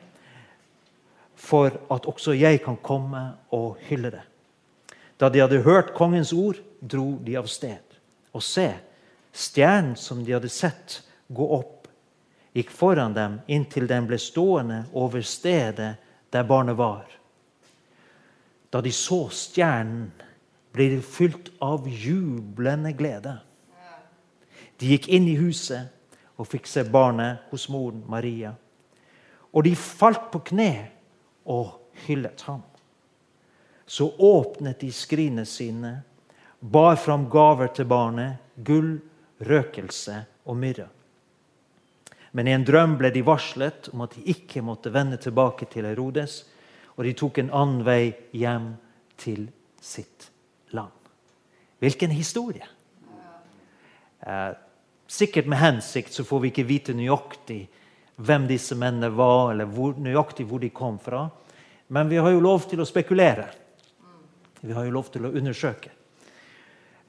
for 1.40 1.72
at 1.92 2.08
også 2.08 2.34
jeg 2.36 2.60
kan 2.64 2.76
komme 2.84 3.22
og 3.56 3.78
hylle 3.88 4.10
det. 4.12 4.24
Da 5.20 5.28
de 5.28 5.42
hadde 5.42 5.60
hørt 5.66 5.92
kongens 5.94 6.32
ord, 6.32 6.56
dro 6.80 7.18
de 7.20 7.36
av 7.36 7.48
sted. 7.50 7.84
Og 8.32 8.42
se, 8.44 8.70
stjernen 9.36 9.92
som 10.00 10.22
de 10.24 10.32
hadde 10.32 10.48
sett 10.48 11.02
gå 11.28 11.44
opp, 11.58 11.90
gikk 12.56 12.72
foran 12.72 13.12
dem 13.14 13.38
inntil 13.52 13.86
den 13.90 14.08
ble 14.08 14.18
stående 14.18 14.86
over 14.96 15.22
stedet 15.22 15.92
der 16.32 16.46
barnet 16.48 16.78
var. 16.78 17.04
Da 18.70 18.80
de 18.80 18.92
så 18.94 19.26
stjernen, 19.34 20.10
ble 20.70 20.86
de 20.92 21.00
fylt 21.02 21.50
av 21.66 21.88
jublende 21.90 22.92
glede. 22.94 23.34
De 24.78 24.92
gikk 24.94 25.08
inn 25.10 25.26
i 25.26 25.34
huset 25.36 25.90
og 26.38 26.46
fikk 26.48 26.70
se 26.70 26.84
barnet 26.86 27.50
hos 27.50 27.66
moren 27.68 28.04
Maria. 28.08 28.54
Og 29.50 29.66
de 29.66 29.74
falt 29.76 30.30
på 30.30 30.40
kne 30.52 30.72
og 31.50 31.74
hyllet 32.06 32.46
ham. 32.46 32.62
Så 33.90 34.12
åpnet 34.16 34.80
de 34.80 34.92
skrinene 34.92 35.42
sine, 35.46 35.96
bar 36.60 36.94
fram 36.96 37.24
gaver 37.30 37.72
til 37.74 37.88
barnet, 37.90 38.36
gull, 38.54 39.00
røkelse 39.42 40.14
og 40.46 40.58
myrra. 40.60 40.84
Men 42.30 42.46
i 42.46 42.52
en 42.54 42.62
drøm 42.62 42.92
ble 43.00 43.10
de 43.10 43.24
varslet 43.26 43.88
om 43.90 44.04
at 44.04 44.12
de 44.14 44.22
ikke 44.30 44.62
måtte 44.62 44.92
vende 44.94 45.18
tilbake 45.18 45.66
til 45.72 45.88
Herodes, 45.90 46.44
og 46.94 47.02
de 47.02 47.16
tok 47.18 47.40
en 47.42 47.50
annen 47.50 47.80
vei 47.82 48.12
hjem 48.30 48.68
til 49.18 49.48
sitt 49.82 50.28
land. 50.70 50.94
Hvilken 51.82 52.14
historie! 52.14 52.68
Eh, 54.20 54.52
sikkert 55.10 55.50
med 55.50 55.58
hensikt 55.58 56.14
så 56.14 56.22
får 56.28 56.44
vi 56.44 56.52
ikke 56.52 56.68
vite 56.68 56.94
nøyaktig 56.94 57.64
hvem 58.22 58.46
disse 58.46 58.78
mennene 58.78 59.10
var, 59.18 59.50
eller 59.50 59.66
hvor, 59.66 59.98
nøyaktig 59.98 60.46
hvor 60.46 60.62
de 60.62 60.70
kom 60.70 61.02
fra. 61.02 61.24
Men 61.90 62.06
vi 62.06 62.22
har 62.22 62.30
jo 62.30 62.44
lov 62.46 62.68
til 62.70 62.84
å 62.84 62.86
spekulere. 62.86 63.48
Vi 64.60 64.72
har 64.72 64.84
jo 64.84 64.94
lov 64.94 65.08
til 65.12 65.26
å 65.26 65.32
undersøke. 65.32 65.90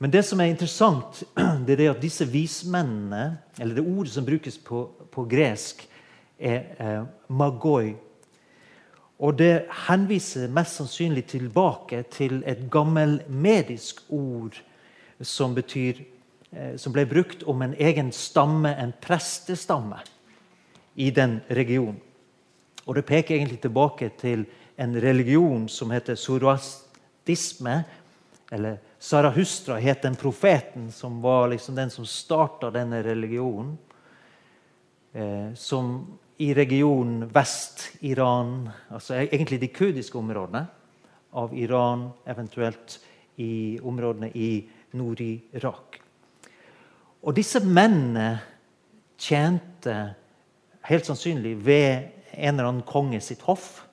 Men 0.01 0.11
det 0.11 0.23
som 0.25 0.39
er 0.41 0.49
interessant, 0.49 1.23
det 1.67 1.79
er 1.79 1.91
at 1.91 2.01
disse 2.01 2.25
vismennene, 2.25 3.37
eller 3.59 3.77
det 3.77 3.85
ordet 3.85 4.13
som 4.13 4.25
brukes 4.25 4.57
på, 4.57 4.85
på 5.11 5.25
gresk, 5.29 5.83
er 6.39 6.63
eh, 6.79 7.03
magoi. 7.29 7.93
Og 9.21 9.37
det 9.37 9.67
henviser 9.85 10.49
mest 10.49 10.79
sannsynlig 10.79 11.27
tilbake 11.29 12.01
til 12.09 12.39
et 12.49 12.63
gammel 12.73 13.19
medisk 13.29 14.01
ord 14.09 14.57
som, 15.21 15.53
betyr, 15.53 16.01
eh, 16.49 16.73
som 16.81 16.95
ble 16.95 17.05
brukt 17.05 17.45
om 17.45 17.61
en 17.61 17.75
egen 17.77 18.09
stamme, 18.11 18.73
en 18.73 18.95
prestestamme, 19.01 20.01
i 20.95 21.09
den 21.09 21.39
regionen. 21.49 22.01
Og 22.85 22.97
det 22.97 23.05
peker 23.05 23.35
egentlig 23.35 23.61
tilbake 23.61 24.09
til 24.19 24.45
en 24.77 24.97
religion 25.01 25.69
som 25.69 25.91
heter 25.93 26.15
zoroastisme, 27.25 27.83
eller 28.51 28.79
Sarahustra 28.99 29.79
het 29.79 30.01
den 30.01 30.15
profeten 30.15 30.91
som 30.91 31.21
var 31.21 31.47
liksom 31.47 31.75
den 31.75 31.89
som 31.89 32.05
starta 32.05 32.71
denne 32.71 33.03
religionen. 33.03 33.77
Eh, 35.13 35.53
som 35.53 36.17
i 36.37 36.53
regionen 36.53 37.27
Vest-Iran, 37.27 38.69
altså 38.89 39.13
e-, 39.13 39.29
egentlig 39.31 39.59
de 39.59 39.67
kurdiske 39.67 40.17
områdene 40.17 40.65
av 41.31 41.57
Iran, 41.57 42.09
eventuelt 42.25 42.99
i 43.35 43.79
områdene 43.83 44.31
i 44.33 44.69
Nord-Irak. 44.91 46.01
Og 47.23 47.35
disse 47.35 47.59
mennene 47.59 48.39
tjente 49.17 50.15
helt 50.81 51.05
sannsynlig 51.05 51.55
ved 51.65 52.09
en 52.31 52.55
eller 52.55 52.67
annen 52.67 52.87
konge 52.87 53.21
sitt 53.21 53.41
hoff. 53.41 53.85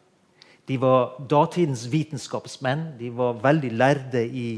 De 0.69 0.77
var 0.81 1.17
datidens 1.31 1.87
vitenskapsmenn. 1.93 2.99
De 2.99 3.09
var 3.17 3.41
veldig 3.43 3.73
lærde 3.73 4.27
i 4.27 4.49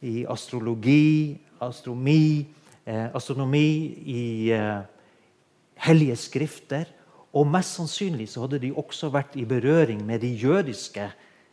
i 0.00 0.24
astrologi, 0.28 1.38
astronomi, 1.60 2.46
eh, 2.84 3.14
astronomi 3.14 3.68
i 4.04 4.50
eh, 4.52 4.82
hellige 5.86 6.16
skrifter. 6.16 6.84
Og 7.32 7.48
mest 7.48 7.76
sannsynlig 7.76 8.28
så 8.32 8.44
hadde 8.44 8.60
de 8.62 8.72
også 8.72 9.10
vært 9.12 9.36
i 9.36 9.44
berøring 9.44 10.04
med 10.06 10.22
de 10.24 10.32
jødiske 10.36 11.10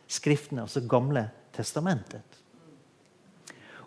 skriftene, 0.08 0.62
altså 0.62 0.80
Gamle 0.88 1.30
testamentet. 1.52 2.22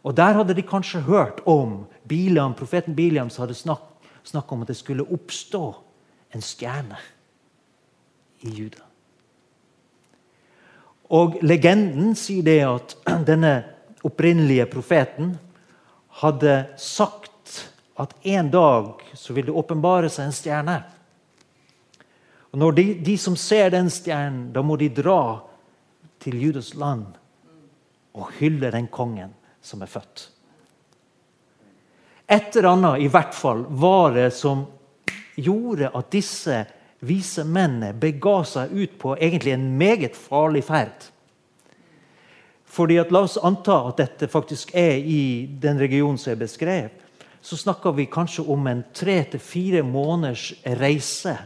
Og 0.04 0.16
Der 0.18 0.34
hadde 0.34 0.54
de 0.54 0.62
kanskje 0.62 1.02
hørt 1.02 1.42
om 1.46 1.86
Biliam, 2.08 2.54
profeten 2.54 2.96
Biliam 2.96 3.30
som 3.30 3.44
hadde 3.44 3.54
snakket 3.54 3.94
snakk 4.28 4.52
om 4.52 4.62
at 4.62 4.68
det 4.68 4.76
skulle 4.78 5.08
oppstå 5.08 5.76
en 6.36 6.42
stjerne 6.42 6.98
i 8.44 8.50
Juda. 8.50 8.87
Og 11.14 11.40
legenden 11.46 12.16
sier 12.20 12.44
det 12.44 12.60
at 12.68 12.96
denne 13.30 13.54
opprinnelige 14.08 14.68
profeten 14.72 15.36
hadde 16.22 16.60
sagt 16.82 17.34
at 17.98 18.14
en 18.30 18.52
dag 18.54 19.02
så 19.18 19.34
vil 19.34 19.48
det 19.48 19.58
åpenbare 19.58 20.10
seg 20.12 20.28
en 20.28 20.36
stjerne. 20.36 20.78
Og 22.54 22.60
når 22.62 22.78
de, 22.78 22.86
de, 23.06 23.18
som 23.20 23.36
ser 23.40 23.72
den 23.74 23.90
stjernen, 23.92 24.52
da 24.54 24.64
må 24.66 24.78
de 24.80 24.90
dra 24.94 25.44
til 26.24 26.40
Judas 26.42 26.74
land 26.78 27.18
og 28.18 28.32
hylle 28.40 28.72
den 28.74 28.88
kongen 28.90 29.34
som 29.62 29.84
er 29.84 29.92
født. 29.92 30.30
Et 32.28 32.56
eller 32.56 32.74
annet 32.74 33.06
i 33.06 33.12
hvert 33.12 33.36
fall 33.36 33.64
var 33.70 34.16
det 34.18 34.32
som 34.36 34.66
gjorde 35.38 35.92
at 35.96 36.10
disse 36.12 36.64
vise 37.00 37.44
mennene 37.46 37.94
bega 37.94 38.40
seg 38.48 38.74
ut 38.74 38.98
på 39.00 39.16
egentlig 39.18 39.54
en 39.54 39.70
meget 39.78 40.18
farlig 40.18 40.64
ferd. 40.68 41.10
Fordi 42.68 42.98
at 43.02 43.12
La 43.14 43.24
oss 43.26 43.38
anta 43.38 43.80
at 43.90 44.02
dette 44.02 44.30
faktisk 44.30 44.74
er 44.78 44.98
i 45.00 45.48
den 45.62 45.80
regionen 45.80 46.18
som 46.22 46.34
er 46.34 46.42
beskrevet. 46.42 47.06
Så 47.42 47.56
snakker 47.58 47.94
vi 47.96 48.10
kanskje 48.12 48.44
om 48.50 48.66
en 48.68 48.84
tre 48.94 49.22
til 49.32 49.40
fire 49.40 49.84
måneders 49.86 50.52
reise. 50.82 51.38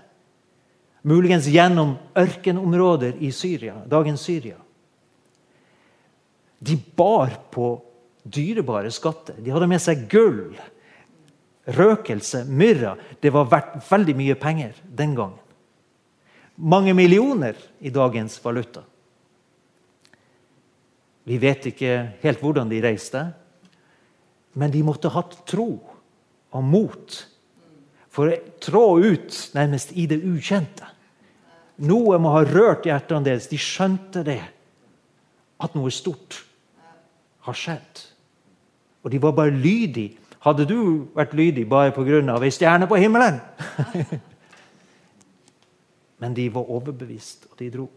Muligens 1.04 1.48
gjennom 1.50 1.96
ørkenområder 2.18 3.20
i 3.22 3.32
Syria, 3.34 3.76
dagens 3.90 4.22
Syria. 4.26 4.58
De 6.62 6.78
bar 6.96 7.34
på 7.54 7.74
dyrebare 8.24 8.92
skatter. 8.94 9.38
De 9.42 9.54
hadde 9.54 9.70
med 9.70 9.82
seg 9.82 10.06
gull, 10.10 10.54
røkelse, 11.66 12.44
myrra. 12.46 12.96
Det 13.22 13.34
var 13.34 13.50
verdt 13.50 13.80
veldig 13.90 14.18
mye 14.18 14.38
penger 14.42 14.78
den 14.86 15.16
gangen. 15.18 15.41
Mange 16.62 16.94
millioner 16.94 17.58
i 17.82 17.90
dagens 17.90 18.38
valuta. 18.44 18.84
Vi 21.26 21.38
vet 21.42 21.66
ikke 21.72 21.96
helt 22.22 22.42
hvordan 22.42 22.70
de 22.70 22.82
reiste, 22.84 23.24
men 24.54 24.74
de 24.74 24.84
måtte 24.86 25.10
hatt 25.14 25.40
tro 25.50 25.70
og 26.52 26.64
mot 26.66 27.18
for 28.12 28.30
å 28.30 28.40
trå 28.62 28.86
ut 29.00 29.38
nærmest 29.56 29.94
i 29.96 30.06
det 30.12 30.20
ukjente. 30.28 30.90
Noe 31.88 32.20
må 32.22 32.34
ha 32.36 32.44
rørt 32.46 32.86
hjertene 32.86 33.26
deres. 33.26 33.48
De 33.50 33.58
skjønte 33.58 34.26
det, 34.28 34.42
at 35.62 35.78
noe 35.78 35.90
stort 35.94 36.44
har 37.48 37.58
skjedd. 37.58 38.04
Og 39.02 39.14
de 39.14 39.22
var 39.24 39.38
bare 39.38 39.56
lydige. 39.56 40.20
Hadde 40.42 40.66
du 40.66 41.08
vært 41.16 41.34
lydig 41.38 41.68
bare 41.70 41.94
pga. 41.94 42.38
ei 42.42 42.52
stjerne 42.52 42.88
på 42.90 42.98
himmelen? 42.98 43.40
Men 46.22 46.36
de 46.38 46.48
var 46.54 46.70
overbevist, 46.70 47.48
og 47.52 47.58
de 47.60 47.70
dro. 47.74 47.88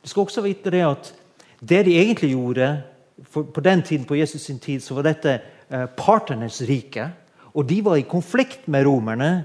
Du 0.00 0.08
skal 0.08 0.26
også 0.26 0.44
vite 0.44 0.72
det 0.72 0.84
at 0.84 1.12
det 1.60 1.84
de 1.88 1.98
egentlig 2.00 2.32
gjorde 2.32 2.82
På 3.30 3.60
den 3.60 3.82
tiden 3.82 4.06
på 4.08 4.16
Jesus 4.16 4.42
sin 4.42 4.58
tid 4.58 4.80
så 4.80 4.94
var 4.94 5.04
dette 5.04 5.32
eh, 5.68 5.84
parternes 5.96 6.62
rike. 6.64 7.10
Og 7.52 7.66
de 7.68 7.82
var 7.84 7.98
i 8.00 8.06
konflikt 8.08 8.64
med 8.68 8.86
romerne. 8.86 9.44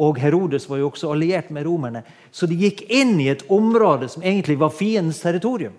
Og 0.00 0.16
Herodes 0.16 0.64
var 0.70 0.80
jo 0.80 0.88
også 0.88 1.10
alliert 1.12 1.50
med 1.50 1.66
romerne. 1.66 2.02
Så 2.30 2.46
de 2.48 2.56
gikk 2.56 2.80
inn 2.88 3.20
i 3.20 3.28
et 3.28 3.44
område 3.52 4.08
som 4.08 4.24
egentlig 4.24 4.56
var 4.58 4.72
fiendens 4.72 5.20
territorium. 5.20 5.74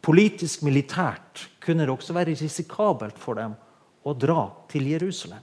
Politisk, 0.00 0.62
militært 0.62 1.48
kunne 1.60 1.82
det 1.82 1.92
også 1.92 2.14
være 2.14 2.38
risikabelt 2.38 3.18
for 3.18 3.34
dem 3.34 3.58
å 4.06 4.14
dra 4.14 4.46
til 4.70 4.86
Jerusalem. 4.94 5.42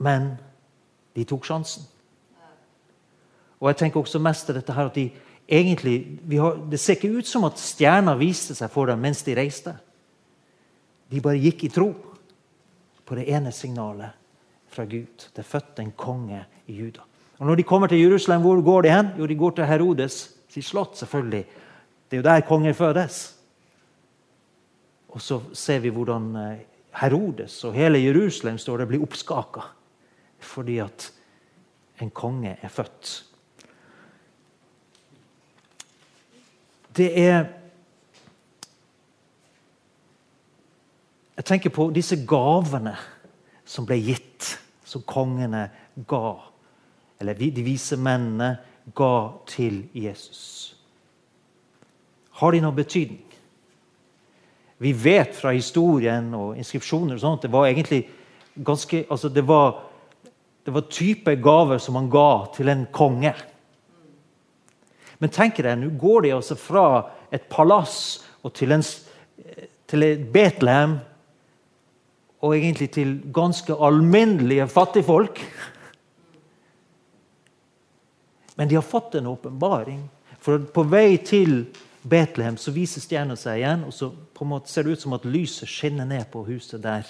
Men 0.00 0.32
de 1.14 1.24
tok 1.24 1.46
sjansen. 1.46 1.86
Og 3.60 3.70
jeg 3.70 3.80
tenker 3.80 4.02
også 4.02 4.20
mest 4.20 4.46
til 4.48 4.58
dette 4.58 4.74
her 4.76 4.90
at 4.90 4.96
de 4.98 5.06
egentlig, 5.48 6.18
har, 6.36 6.58
Det 6.70 6.80
ser 6.80 6.98
ikke 6.98 7.18
ut 7.18 7.26
som 7.26 7.44
at 7.44 7.60
stjerna 7.60 8.16
viste 8.18 8.54
seg 8.54 8.70
for 8.70 8.86
dem 8.86 9.00
mens 9.00 9.22
de 9.22 9.36
reiste. 9.36 9.76
De 11.10 11.20
bare 11.20 11.40
gikk 11.40 11.64
i 11.64 11.72
tro 11.72 11.92
på 13.04 13.16
det 13.16 13.28
ene 13.28 13.52
signalet 13.52 14.10
fra 14.68 14.84
Gud. 14.84 15.28
Det 15.32 15.38
er 15.38 15.48
født 15.48 15.80
en 15.80 15.92
konge 15.96 16.44
i 16.66 16.76
Juda. 16.80 17.04
Og 17.38 17.46
Når 17.46 17.56
de 17.56 17.62
kommer 17.62 17.86
til 17.88 18.00
Jerusalem, 18.00 18.40
hvor 18.40 18.62
går 18.62 18.82
de 18.82 18.90
hen? 18.90 19.08
Jo, 19.18 19.26
de 19.26 19.34
går 19.34 19.50
til 19.50 19.66
Herodes 19.66 20.34
sitt 20.48 20.64
slott. 20.64 20.96
selvfølgelig. 20.98 21.44
Det 22.10 22.16
er 22.16 22.22
jo 22.22 22.22
der 22.22 22.40
kongen 22.40 22.74
fødes. 22.74 23.34
Og 25.08 25.20
så 25.20 25.40
ser 25.52 25.78
vi 25.78 25.88
hvordan 25.88 26.36
eh, 26.36 26.58
Herodes 27.00 27.64
og 27.64 27.74
hele 27.74 27.98
Jerusalem 27.98 28.58
står 28.58 28.76
det 28.76 28.88
blir 28.88 29.02
oppskaka 29.02 29.60
fordi 30.40 30.78
at 30.82 31.10
en 32.02 32.10
konge 32.10 32.56
er 32.62 32.68
født. 32.68 33.24
Det 36.96 37.10
er 37.26 37.44
Jeg 41.34 41.44
tenker 41.44 41.70
på 41.74 41.88
disse 41.90 42.16
gavene 42.30 42.92
som 43.66 43.86
ble 43.86 43.96
gitt, 43.98 44.52
som 44.86 45.02
kongene 45.02 45.64
ga. 46.06 46.36
Eller 47.20 47.34
de 47.34 47.64
vise 47.66 47.98
mennene 47.98 48.52
ga 48.94 49.32
til 49.50 49.80
Jesus. 49.98 50.76
Har 52.38 52.54
de 52.54 52.60
noen 52.62 52.76
betydning? 52.76 53.24
Vi 54.78 54.92
vet 54.92 55.34
fra 55.34 55.52
historien 55.54 56.32
og 56.38 56.58
inskripsjoner 56.58 57.16
og 57.16 57.22
sånt, 57.22 57.42
det 57.42 57.52
var 57.52 57.66
egentlig 57.66 58.04
ganske 58.54 59.04
altså 59.10 59.28
det, 59.28 59.46
var, 59.46 59.78
det 60.64 60.72
var 60.72 60.86
type 60.88 61.34
gaver 61.36 61.78
som 61.78 61.98
han 61.98 62.08
ga 62.10 62.46
til 62.56 62.70
en 62.72 62.86
konge. 62.92 63.34
Men 65.20 65.32
tenk 65.32 65.60
deg, 65.60 65.76
nå 65.78 65.92
går 66.00 66.24
de 66.24 66.32
altså 66.36 66.56
fra 66.58 66.86
et 67.32 67.44
palass 67.52 68.24
og 68.44 68.52
til, 68.56 68.72
en, 68.74 68.84
til 69.88 70.06
Betlehem 70.32 70.98
og 72.44 72.56
egentlig 72.56 72.90
til 72.96 73.16
ganske 73.32 73.76
alminnelige 73.76 74.66
fattigfolk. 74.68 75.40
Men 78.56 78.68
de 78.68 78.78
har 78.78 78.86
fått 78.86 79.14
en 79.18 79.30
åpenbaring. 79.32 80.02
For 80.44 80.60
på 80.60 80.84
vei 80.88 81.16
til 81.24 81.64
Betlehem 82.04 82.56
så 82.60 82.72
viser 82.74 83.04
stjerna 83.04 83.36
seg 83.40 83.62
igjen, 83.62 83.86
og 83.88 83.94
så 83.96 84.12
ser 84.68 84.84
det 84.84 84.96
ut 84.96 85.04
som 85.06 85.16
at 85.16 85.24
lyset 85.24 85.68
skinner 85.68 86.08
ned 86.08 86.28
på 86.32 86.44
huset 86.44 86.82
der, 86.84 87.08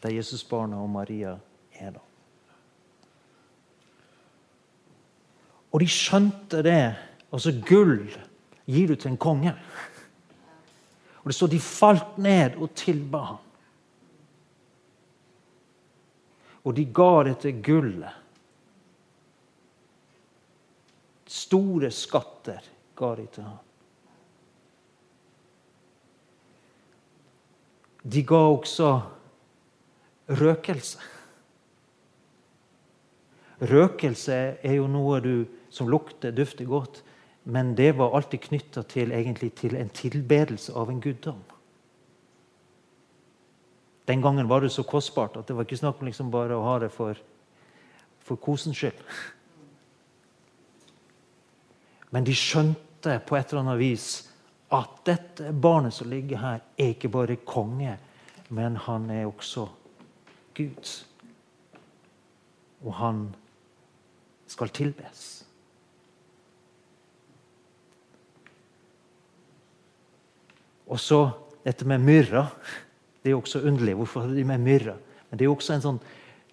der 0.00 0.16
Jesusbarna 0.16 0.80
og 0.80 0.88
Maria 0.88 1.36
er. 1.76 1.90
da. 1.92 2.09
Og 5.70 5.80
de 5.80 5.86
skjønte 5.90 6.62
det. 6.66 6.82
Altså, 7.30 7.52
gull 7.66 8.08
gir 8.66 8.90
du 8.90 8.96
til 8.96 9.12
en 9.12 9.20
konge. 9.20 9.54
Og 11.20 11.30
det 11.30 11.36
står 11.36 11.52
de 11.52 11.60
falt 11.60 12.18
ned 12.18 12.56
og 12.58 12.72
tilba 12.74 13.22
ham. 13.32 13.46
Og 16.64 16.76
de 16.76 16.84
ga 16.84 17.12
det 17.28 17.38
til 17.44 17.62
gullet. 17.64 18.16
Store 21.30 21.90
skatter 21.94 22.64
ga 22.98 23.14
de 23.16 23.26
til 23.32 23.46
ham. 23.46 23.58
De 28.02 28.22
ga 28.24 28.42
også 28.50 28.90
røkelse. 30.40 30.98
Røkelse 33.60 34.36
er 34.64 34.74
jo 34.78 34.86
noe 34.88 35.20
du, 35.20 35.34
som 35.70 35.88
lukter, 35.92 36.32
dufter 36.32 36.64
godt, 36.64 37.02
men 37.44 37.74
det 37.76 37.92
var 37.98 38.14
alltid 38.16 38.40
knytta 38.48 38.82
til, 38.88 39.12
til 39.56 39.76
en 39.76 39.88
tilbedelse 39.88 40.72
av 40.76 40.90
en 40.90 41.00
guddom. 41.00 41.42
Den 44.08 44.22
gangen 44.22 44.48
var 44.48 44.60
det 44.60 44.72
så 44.72 44.82
kostbart 44.82 45.36
at 45.36 45.46
det 45.46 45.54
var 45.56 45.68
ikke 45.68 45.78
snakk 45.78 46.00
om 46.00 46.08
liksom 46.08 46.32
bare 46.32 46.56
å 46.56 46.64
ha 46.64 46.78
det 46.82 46.88
for, 46.90 47.18
for 48.24 48.40
kosens 48.40 48.80
skyld. 48.80 49.04
Men 52.10 52.26
de 52.26 52.34
skjønte 52.34 53.20
på 53.26 53.36
et 53.38 53.52
eller 53.52 53.62
annet 53.62 53.78
vis 53.78 54.08
at 54.74 55.02
dette 55.06 55.52
barnet 55.52 55.94
som 55.94 56.10
ligger 56.10 56.40
her, 56.40 56.64
er 56.78 56.94
ikke 56.94 57.10
bare 57.12 57.36
konge, 57.46 57.96
men 58.50 58.76
han 58.86 59.08
er 59.10 59.28
også 59.28 59.68
Gud. 60.54 60.90
Og 62.82 62.94
han 62.98 63.22
skal 64.50 64.72
tilbes. 64.74 65.28
Og 70.90 70.98
så 70.98 71.22
dette 71.64 71.86
med 71.86 72.02
myrra. 72.02 72.48
Det 73.22 73.30
er 73.30 73.38
også 73.38 73.62
underlig. 73.68 73.94
Hvorfor 73.98 74.24
har 74.24 74.34
de 74.34 74.44
med 74.48 74.62
myrra? 74.64 74.96
Men 75.30 75.38
det 75.38 75.46
er 75.46 75.52
også 75.52 75.76
en, 75.76 75.84
sånn, 75.84 76.00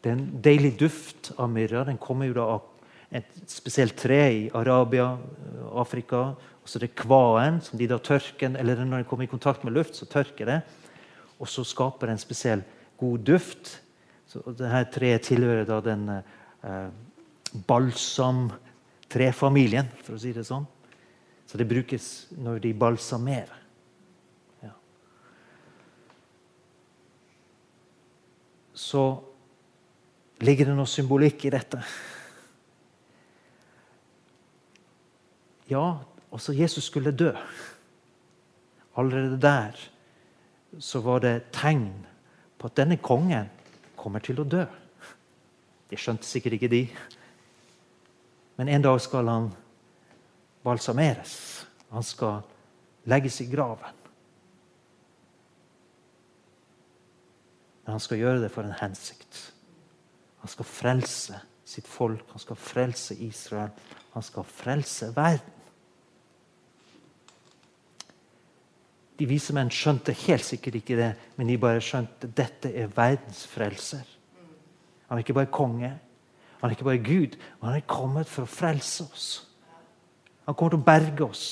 det 0.03 0.11
er 0.11 0.17
en 0.17 0.27
deilig 0.45 0.75
duft 0.79 1.31
av 1.39 1.49
myrra. 1.49 1.85
Den 1.87 1.97
kommer 2.01 2.29
jo 2.29 2.37
da 2.37 2.49
av 2.57 2.73
et 3.17 3.39
spesielt 3.49 3.95
tre 3.97 4.19
i 4.35 4.43
Arabia, 4.57 5.13
Afrika. 5.79 6.35
Og 6.61 6.69
så 6.69 6.77
er 6.77 6.85
det 6.85 6.97
kvaen, 6.99 7.61
som 7.63 7.79
de 7.79 7.87
da 7.89 7.97
tørker, 8.03 8.57
eller 8.59 8.83
når 8.83 9.01
den 9.01 9.09
kommer 9.09 9.25
i 9.25 9.31
kontakt 9.31 9.63
med 9.63 9.73
luft, 9.77 9.95
så 9.95 10.09
tørker 10.11 10.51
det. 10.51 10.59
Og 11.39 11.49
så 11.49 11.63
skaper 11.65 12.09
det 12.09 12.17
en 12.17 12.25
spesiell 12.25 12.63
god 12.99 13.25
duft. 13.25 13.77
Så 14.27 14.43
dette 14.51 14.83
treet 14.91 15.23
tilhører 15.23 15.65
da 15.69 15.79
den 15.85 16.09
eh, 16.11 16.89
balsamtrefamilien, 17.67 19.87
for 20.03 20.13
å 20.17 20.21
si 20.21 20.31
det 20.35 20.45
sånn. 20.47 20.65
Så 21.47 21.53
det 21.59 21.69
brukes 21.69 22.05
når 22.35 22.55
de 22.65 22.71
balsamerer. 22.75 23.57
så 28.77 29.03
ligger 30.45 30.69
det 30.69 30.77
noe 30.77 30.89
symbolikk 30.89 31.47
i 31.47 31.53
dette. 31.53 31.81
Ja, 35.67 35.97
også 36.31 36.55
Jesus 36.55 36.87
skulle 36.87 37.11
dø. 37.11 37.33
Allerede 38.97 39.39
der 39.41 39.79
så 40.79 41.01
var 41.01 41.23
det 41.25 41.49
tegn 41.55 41.89
på 42.57 42.69
at 42.69 42.77
denne 42.77 42.99
kongen 43.01 43.49
kommer 43.97 44.23
til 44.23 44.39
å 44.41 44.47
dø. 44.47 44.63
Det 45.89 45.99
skjønte 45.99 46.27
sikkert 46.27 46.57
ikke 46.57 46.71
de. 46.71 46.83
Men 48.57 48.69
en 48.73 48.81
dag 48.81 49.01
skal 49.01 49.29
han 49.29 49.51
balsameres. 50.65 51.65
Han 51.93 52.03
skal 52.03 52.41
legges 53.07 53.41
i 53.41 53.47
graven. 53.51 54.01
Men 57.85 57.95
han 57.95 58.03
skal 58.03 58.19
gjøre 58.19 58.41
det 58.43 58.49
for 58.51 58.67
en 58.67 58.79
hensikt. 58.81 59.37
Han 60.41 60.51
skal 60.51 60.67
frelse 60.67 61.37
sitt 61.67 61.87
folk, 61.87 62.25
han 62.33 62.41
skal 62.41 62.59
frelse 62.59 63.15
Israel. 63.23 63.71
Han 64.15 64.25
skal 64.25 64.47
frelse 64.49 65.11
verden. 65.15 65.53
De 69.17 69.25
vise 69.25 69.53
menn 69.55 69.71
skjønte 69.73 70.13
helt 70.25 70.45
sikkert 70.45 70.77
ikke 70.77 70.97
det, 70.97 71.13
men 71.37 71.49
de 71.49 71.55
bare 71.61 71.81
skjønte 71.81 72.29
dette 72.37 72.69
er 72.69 72.91
verdens 72.93 73.45
frelser. 73.49 74.05
Han 75.07 75.17
er 75.17 75.23
ikke 75.23 75.37
bare 75.37 75.49
konge, 75.53 75.89
han 76.59 76.69
er 76.69 76.75
ikke 76.75 76.87
bare 76.87 77.03
Gud, 77.05 77.37
men 77.59 77.69
han 77.69 77.79
er 77.79 77.89
kommet 77.89 78.29
for 78.29 78.47
å 78.47 78.49
frelse 78.49 79.05
oss. 79.05 79.27
Han 80.47 80.55
kommer 80.55 80.73
til 80.73 80.81
å 80.81 80.87
berge 80.87 81.25
oss. 81.27 81.45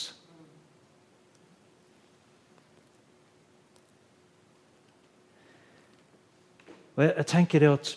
Og 6.95 7.03
jeg, 7.03 7.11
jeg 7.17 7.27
tenker 7.29 7.61
det 7.61 7.73
at 7.75 7.91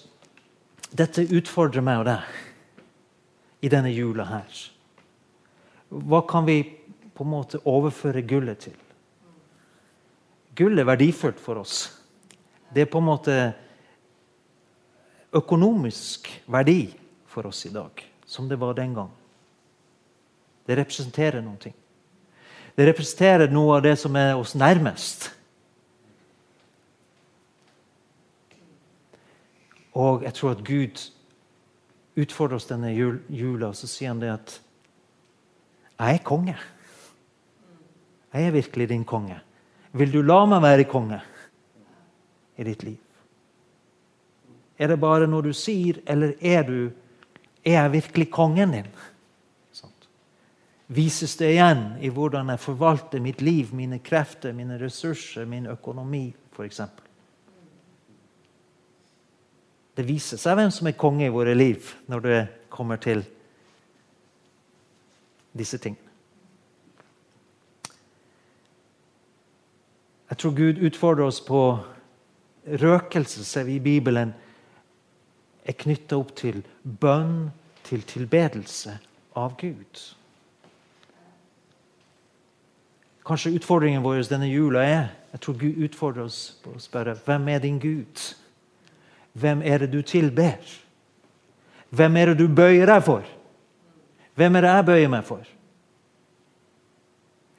dette 0.99 1.29
utfordrer 1.38 1.85
meg 1.85 2.03
og 2.03 2.09
deg 2.09 3.64
i 3.64 3.71
denne 3.73 3.92
jula 3.92 4.27
her. 4.29 4.61
Hva 5.88 6.21
kan 6.29 6.47
vi 6.47 6.61
på 7.14 7.25
en 7.25 7.33
måte 7.33 7.62
overføre 7.66 8.23
gullet 8.27 8.66
til? 8.68 8.77
Gull 10.59 10.79
er 10.79 10.88
verdifullt 10.88 11.40
for 11.40 11.62
oss. 11.62 11.87
Det 12.75 12.85
er 12.85 12.90
på 12.90 13.01
en 13.01 13.09
måte 13.09 13.37
økonomisk 15.35 16.31
verdi 16.47 16.88
for 17.29 17.49
oss 17.49 17.67
i 17.67 17.73
dag, 17.73 18.05
som 18.27 18.49
det 18.49 18.59
var 18.61 18.75
den 18.75 18.95
gang. 18.95 19.11
Det 20.67 20.77
representerer 20.77 21.43
noe. 21.45 21.73
Det 22.77 22.87
representerer 22.87 23.51
noe 23.53 23.79
av 23.79 23.85
det 23.85 23.97
som 23.99 24.17
er 24.17 24.37
oss 24.37 24.55
nærmest. 24.55 25.31
Og 29.99 30.23
jeg 30.23 30.35
tror 30.37 30.55
at 30.55 30.64
Gud 30.64 31.01
utfordrer 32.19 32.59
oss 32.59 32.69
denne 32.69 32.93
jula, 32.93 33.71
og 33.71 33.77
så 33.77 33.88
sier 33.91 34.12
han 34.12 34.23
det 34.23 34.31
at 34.31 34.55
jeg 35.99 36.21
er 36.21 36.23
konge. 36.23 36.55
Jeg 38.33 38.47
er 38.47 38.55
virkelig 38.55 38.88
din 38.93 39.05
konge. 39.09 39.41
Vil 39.99 40.12
du 40.12 40.21
la 40.23 40.45
meg 40.47 40.62
være 40.62 40.87
konge 40.87 41.19
i 42.59 42.67
ditt 42.69 42.85
liv? 42.87 43.08
Er 44.79 44.93
det 44.93 45.01
bare 45.03 45.27
noe 45.27 45.43
du 45.43 45.53
sier, 45.57 46.01
eller 46.07 46.37
er 46.41 46.62
du 46.67 46.91
Er 47.67 47.75
jeg 47.75 47.93
virkelig 47.93 48.31
kongen 48.31 48.71
din? 48.73 48.87
Sånt. 49.75 50.07
Vises 50.87 51.35
det 51.37 51.51
igjen 51.53 51.99
i 52.01 52.09
hvordan 52.09 52.49
jeg 52.55 52.62
forvalter 52.62 53.21
mitt 53.21 53.43
liv, 53.43 53.75
mine 53.75 53.99
krefter, 53.99 54.55
mine 54.57 54.79
ressurser, 54.81 55.45
min 55.45 55.67
økonomi 55.67 56.31
f.eks.? 56.55 56.81
Det 59.99 60.07
viser 60.07 60.38
seg 60.38 60.55
hvem 60.57 60.71
som 60.71 60.87
er 60.87 60.97
konge 60.97 61.27
i 61.27 61.35
våre 61.35 61.57
liv 61.59 61.91
når 62.07 62.25
det 62.25 62.41
kommer 62.71 63.03
til 63.03 63.25
disse 65.59 65.83
tingene. 65.83 66.07
Jeg 70.31 70.38
tror 70.38 70.55
Gud 70.55 70.83
utfordrer 70.87 71.27
oss 71.27 71.41
på 71.43 71.62
røkelse, 72.69 73.45
ser 73.45 73.64
vi 73.67 73.79
i 73.79 73.83
Bibelen, 73.83 74.35
er 75.69 75.77
knytta 75.77 76.17
opp 76.17 76.33
til 76.39 76.63
bønn, 76.83 77.51
til 77.85 78.03
tilbedelse 78.09 78.97
av 79.37 79.55
Gud. 79.61 80.03
Kanskje 83.29 83.53
utfordringen 83.59 84.05
vår 84.05 84.25
denne 84.31 84.49
jula 84.49 84.85
er 84.85 85.09
jeg 85.33 85.41
tror 85.45 85.59
Gud 85.61 85.81
utfordrer 85.85 86.25
oss 86.25 86.39
på 86.65 86.73
å 86.73 86.81
spørre 86.81 87.17
hvem 87.27 87.51
er 87.53 87.61
din 87.61 87.79
Gud? 87.81 88.23
Hvem 89.39 89.61
er 89.63 89.85
det 89.85 89.91
du 89.93 90.01
tilber? 90.03 90.57
Hvem 91.93 92.17
er 92.17 92.33
det 92.33 92.39
du 92.41 92.49
bøyer 92.49 92.89
deg 92.89 93.05
for? 93.05 93.27
Hvem 94.39 94.57
er 94.57 94.65
det 94.65 94.73
jeg 94.73 94.87
bøyer 94.89 95.13
meg 95.13 95.27
for? 95.29 95.53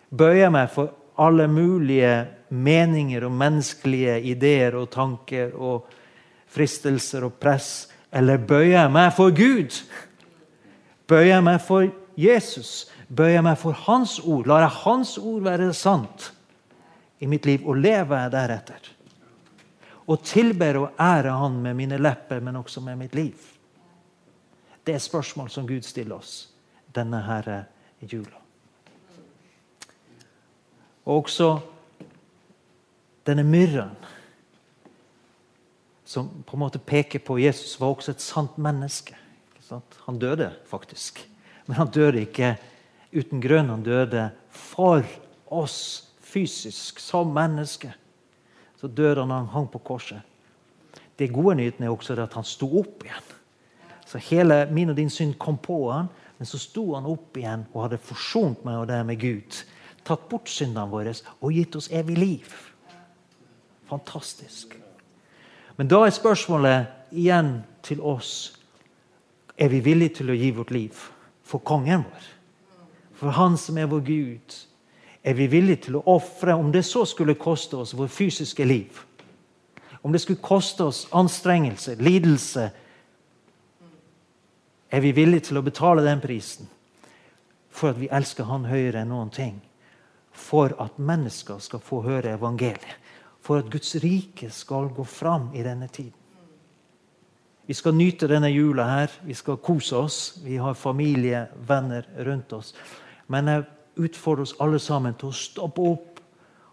Bøyer 0.10 0.41
jeg 0.41 0.56
meg 0.56 0.74
for 0.74 0.95
alle 1.19 1.45
mulige 1.52 2.13
meninger 2.50 3.28
og 3.28 3.36
menneskelige 3.38 4.17
ideer 4.32 4.78
og 4.80 4.89
tanker 4.93 5.54
og 5.54 5.89
fristelser 6.50 7.28
og 7.28 7.38
press? 7.38 7.88
Eller 8.12 8.41
bøyer 8.41 8.82
jeg 8.82 8.91
meg 8.91 9.12
for 9.13 9.34
Gud? 9.36 9.76
Bøyer 11.08 11.36
jeg 11.36 11.45
meg 11.45 11.60
for 11.62 11.89
Jesus? 12.17 12.89
Bøyer 13.10 13.38
jeg 13.38 13.45
meg 13.45 13.58
for 13.62 13.78
Hans 13.86 14.17
ord? 14.19 14.48
Lar 14.50 14.65
jeg 14.65 14.78
Hans 14.84 15.17
ord 15.17 15.43
være 15.45 15.74
sant 15.78 16.32
i 17.19 17.28
mitt 17.30 17.45
liv, 17.45 17.65
og 17.67 17.78
lever 17.78 18.24
jeg 18.24 18.34
deretter? 18.34 18.91
Og 20.10 20.24
tilber 20.26 20.78
og 20.80 21.00
ærer 21.00 21.38
Han 21.38 21.60
med 21.62 21.74
mine 21.78 21.98
lepper, 22.02 22.39
men 22.39 22.56
også 22.56 22.82
med 22.82 22.95
mitt 22.95 23.15
liv? 23.15 23.36
Det 24.86 24.95
er 24.95 25.04
spørsmål 25.04 25.50
som 25.50 25.67
Gud 25.67 25.82
stiller 25.86 26.15
oss 26.15 26.50
denne 26.95 27.22
her 27.22 27.63
jula. 28.02 28.39
Og 31.06 31.24
også 31.24 31.60
denne 33.28 33.43
myrren 33.45 33.93
som 36.10 36.30
på 36.45 36.58
en 36.58 36.63
måte 36.63 36.80
peker 36.82 37.22
på 37.22 37.38
Jesus, 37.38 37.76
var 37.78 37.93
også 37.93 38.15
et 38.15 38.24
sant 38.24 38.56
menneske. 38.58 39.13
Han 40.08 40.17
døde 40.17 40.48
faktisk. 40.65 41.22
Men 41.67 41.78
han 41.78 41.91
døde 41.93 42.24
ikke 42.26 42.56
uten 43.13 43.41
grunn. 43.43 43.69
Han 43.69 43.86
døde 43.86 44.32
for 44.50 45.06
oss 45.54 46.10
fysisk, 46.26 46.98
som 47.00 47.30
menneske. 47.36 47.91
Så 48.82 48.89
døde 48.89 49.22
han 49.22 49.36
han 49.36 49.52
hang 49.54 49.69
på 49.69 49.84
korset. 49.86 50.26
Det 51.19 51.30
gode 51.34 51.60
nyheten 51.60 51.86
er 51.86 51.93
også 51.93 52.17
at 52.17 52.34
han 52.34 52.48
sto 52.48 52.72
opp 52.80 53.06
igjen. 53.06 53.30
Så 54.10 54.17
hele 54.32 54.63
min 54.74 54.89
og 54.89 54.98
din 54.98 55.13
synd 55.13 55.38
kom 55.38 55.62
på 55.62 55.91
han, 55.91 56.10
men 56.39 56.50
så 56.50 56.58
sto 56.58 56.95
han 56.95 57.06
opp 57.06 57.38
igjen 57.38 57.67
og 57.74 57.84
hadde 57.86 58.02
forsont 58.02 58.65
meg 58.65 58.82
og 58.82 58.89
det 58.89 59.04
med 59.06 59.22
Gud. 59.22 59.62
Tatt 60.08 60.26
bort 60.32 60.50
syndene 60.50 60.89
våre 60.89 61.13
og 61.38 61.54
gitt 61.54 61.78
oss 61.78 61.93
evig 61.93 62.17
liv. 62.17 62.62
Fantastisk. 63.91 64.80
Men 65.79 65.87
da 65.87 66.01
er 66.03 66.11
spørsmålet 66.11 67.13
igjen 67.15 67.61
til 67.87 68.01
oss 68.03 68.51
Er 69.55 69.71
vi 69.71 69.79
villige 69.83 70.19
til 70.19 70.31
å 70.31 70.35
gi 70.35 70.49
vårt 70.55 70.71
liv 70.75 70.97
for 71.43 71.63
kongen 71.63 72.03
vår? 72.03 72.25
For 73.19 73.35
Han 73.35 73.57
som 73.59 73.77
er 73.77 73.87
vår 73.91 74.03
Gud? 74.07 74.55
Er 75.23 75.35
vi 75.35 75.47
villige 75.51 75.85
til 75.87 75.97
å 75.99 76.03
ofre, 76.07 76.55
om 76.55 76.71
det 76.71 76.85
så 76.87 77.03
skulle 77.05 77.35
koste 77.35 77.75
oss 77.75 77.91
vår 77.91 78.07
fysiske 78.07 78.63
liv? 78.63 79.01
Om 80.01 80.15
det 80.15 80.21
skulle 80.23 80.39
koste 80.39 80.83
oss 80.87 81.01
anstrengelse, 81.11 81.97
lidelse? 81.99 82.69
Er 84.91 85.03
vi 85.03 85.11
villige 85.11 85.49
til 85.49 85.59
å 85.59 85.65
betale 85.65 86.05
den 86.05 86.23
prisen 86.23 86.69
for 87.69 87.91
at 87.91 87.99
vi 87.99 88.07
elsker 88.07 88.47
Han 88.47 88.69
høyere 88.71 89.03
enn 89.03 89.11
noen 89.11 89.31
ting? 89.35 89.59
For 90.31 90.71
at 90.79 90.99
mennesker 90.99 91.59
skal 91.59 91.83
få 91.83 92.01
høre 92.07 92.37
evangeliet? 92.39 92.95
For 93.49 93.57
at 93.57 93.69
Guds 93.73 93.95
rike 93.95 94.51
skal 94.53 94.91
gå 94.93 95.03
fram 95.03 95.47
i 95.57 95.63
denne 95.65 95.88
tiden. 95.88 96.13
Vi 97.65 97.73
skal 97.73 97.95
nyte 97.97 98.27
denne 98.29 98.51
jula 98.51 98.85
her. 98.85 99.15
Vi 99.25 99.33
skal 99.33 99.57
kose 99.57 99.97
oss. 99.97 100.38
Vi 100.45 100.57
har 100.57 100.73
familie, 100.77 101.47
venner 101.67 102.05
rundt 102.17 102.53
oss. 102.53 102.75
Men 103.27 103.49
jeg 103.49 103.65
utfordrer 103.95 104.45
oss 104.45 104.55
alle 104.62 104.77
sammen 104.79 105.17
til 105.17 105.31
å 105.31 105.39
stoppe 105.39 105.81
opp 105.81 106.21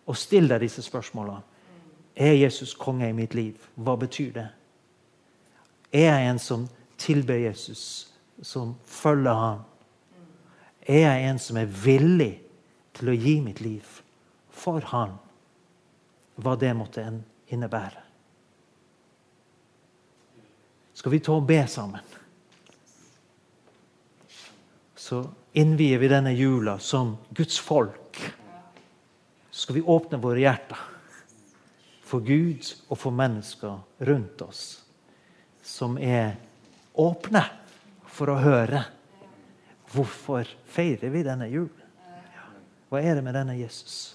og 0.04 0.20
stille 0.20 0.52
deg 0.52 0.66
disse 0.66 0.84
spørsmålene. 0.84 1.40
Er 2.16 2.36
Jesus 2.36 2.76
konge 2.76 3.08
i 3.08 3.16
mitt 3.16 3.32
liv? 3.34 3.56
Hva 3.80 3.96
betyr 3.96 4.30
det? 4.36 4.46
Er 5.96 6.10
jeg 6.10 6.28
en 6.28 6.44
som 6.44 6.68
tilber 7.00 7.40
Jesus, 7.40 8.12
som 8.42 8.76
følger 8.84 9.44
ham? 9.46 9.68
Er 10.84 11.06
jeg 11.08 11.28
en 11.30 11.38
som 11.40 11.56
er 11.56 11.72
villig 11.84 12.34
til 13.00 13.12
å 13.12 13.16
gi 13.16 13.40
mitt 13.40 13.64
liv 13.64 14.02
for 14.52 14.84
ham? 14.92 15.22
Hva 16.36 16.56
det 16.60 16.72
måtte 16.76 17.04
innebære. 17.52 18.02
Skal 20.96 21.12
vi 21.12 21.20
ta 21.20 21.36
og 21.36 21.46
be 21.48 21.60
sammen? 21.68 22.14
Så 24.96 25.22
innvier 25.56 26.00
vi 26.02 26.10
denne 26.10 26.32
jula 26.34 26.78
som 26.82 27.14
Guds 27.36 27.58
folk. 27.62 28.20
Skal 29.50 29.78
vi 29.78 29.84
åpne 29.84 30.20
våre 30.20 30.42
hjerter 30.42 30.80
for 32.06 32.24
Gud 32.24 32.64
og 32.88 32.98
for 33.00 33.14
mennesker 33.14 33.80
rundt 34.08 34.42
oss 34.44 34.64
som 35.66 35.96
er 35.98 36.36
åpne 36.94 37.42
for 38.06 38.30
å 38.30 38.38
høre. 38.38 38.84
Hvorfor 39.90 40.46
feirer 40.70 41.10
vi 41.10 41.24
denne 41.26 41.48
julen? 41.50 41.82
Hva 42.86 43.02
er 43.02 43.18
det 43.18 43.24
med 43.26 43.34
denne 43.34 43.56
Jesus? 43.58 44.14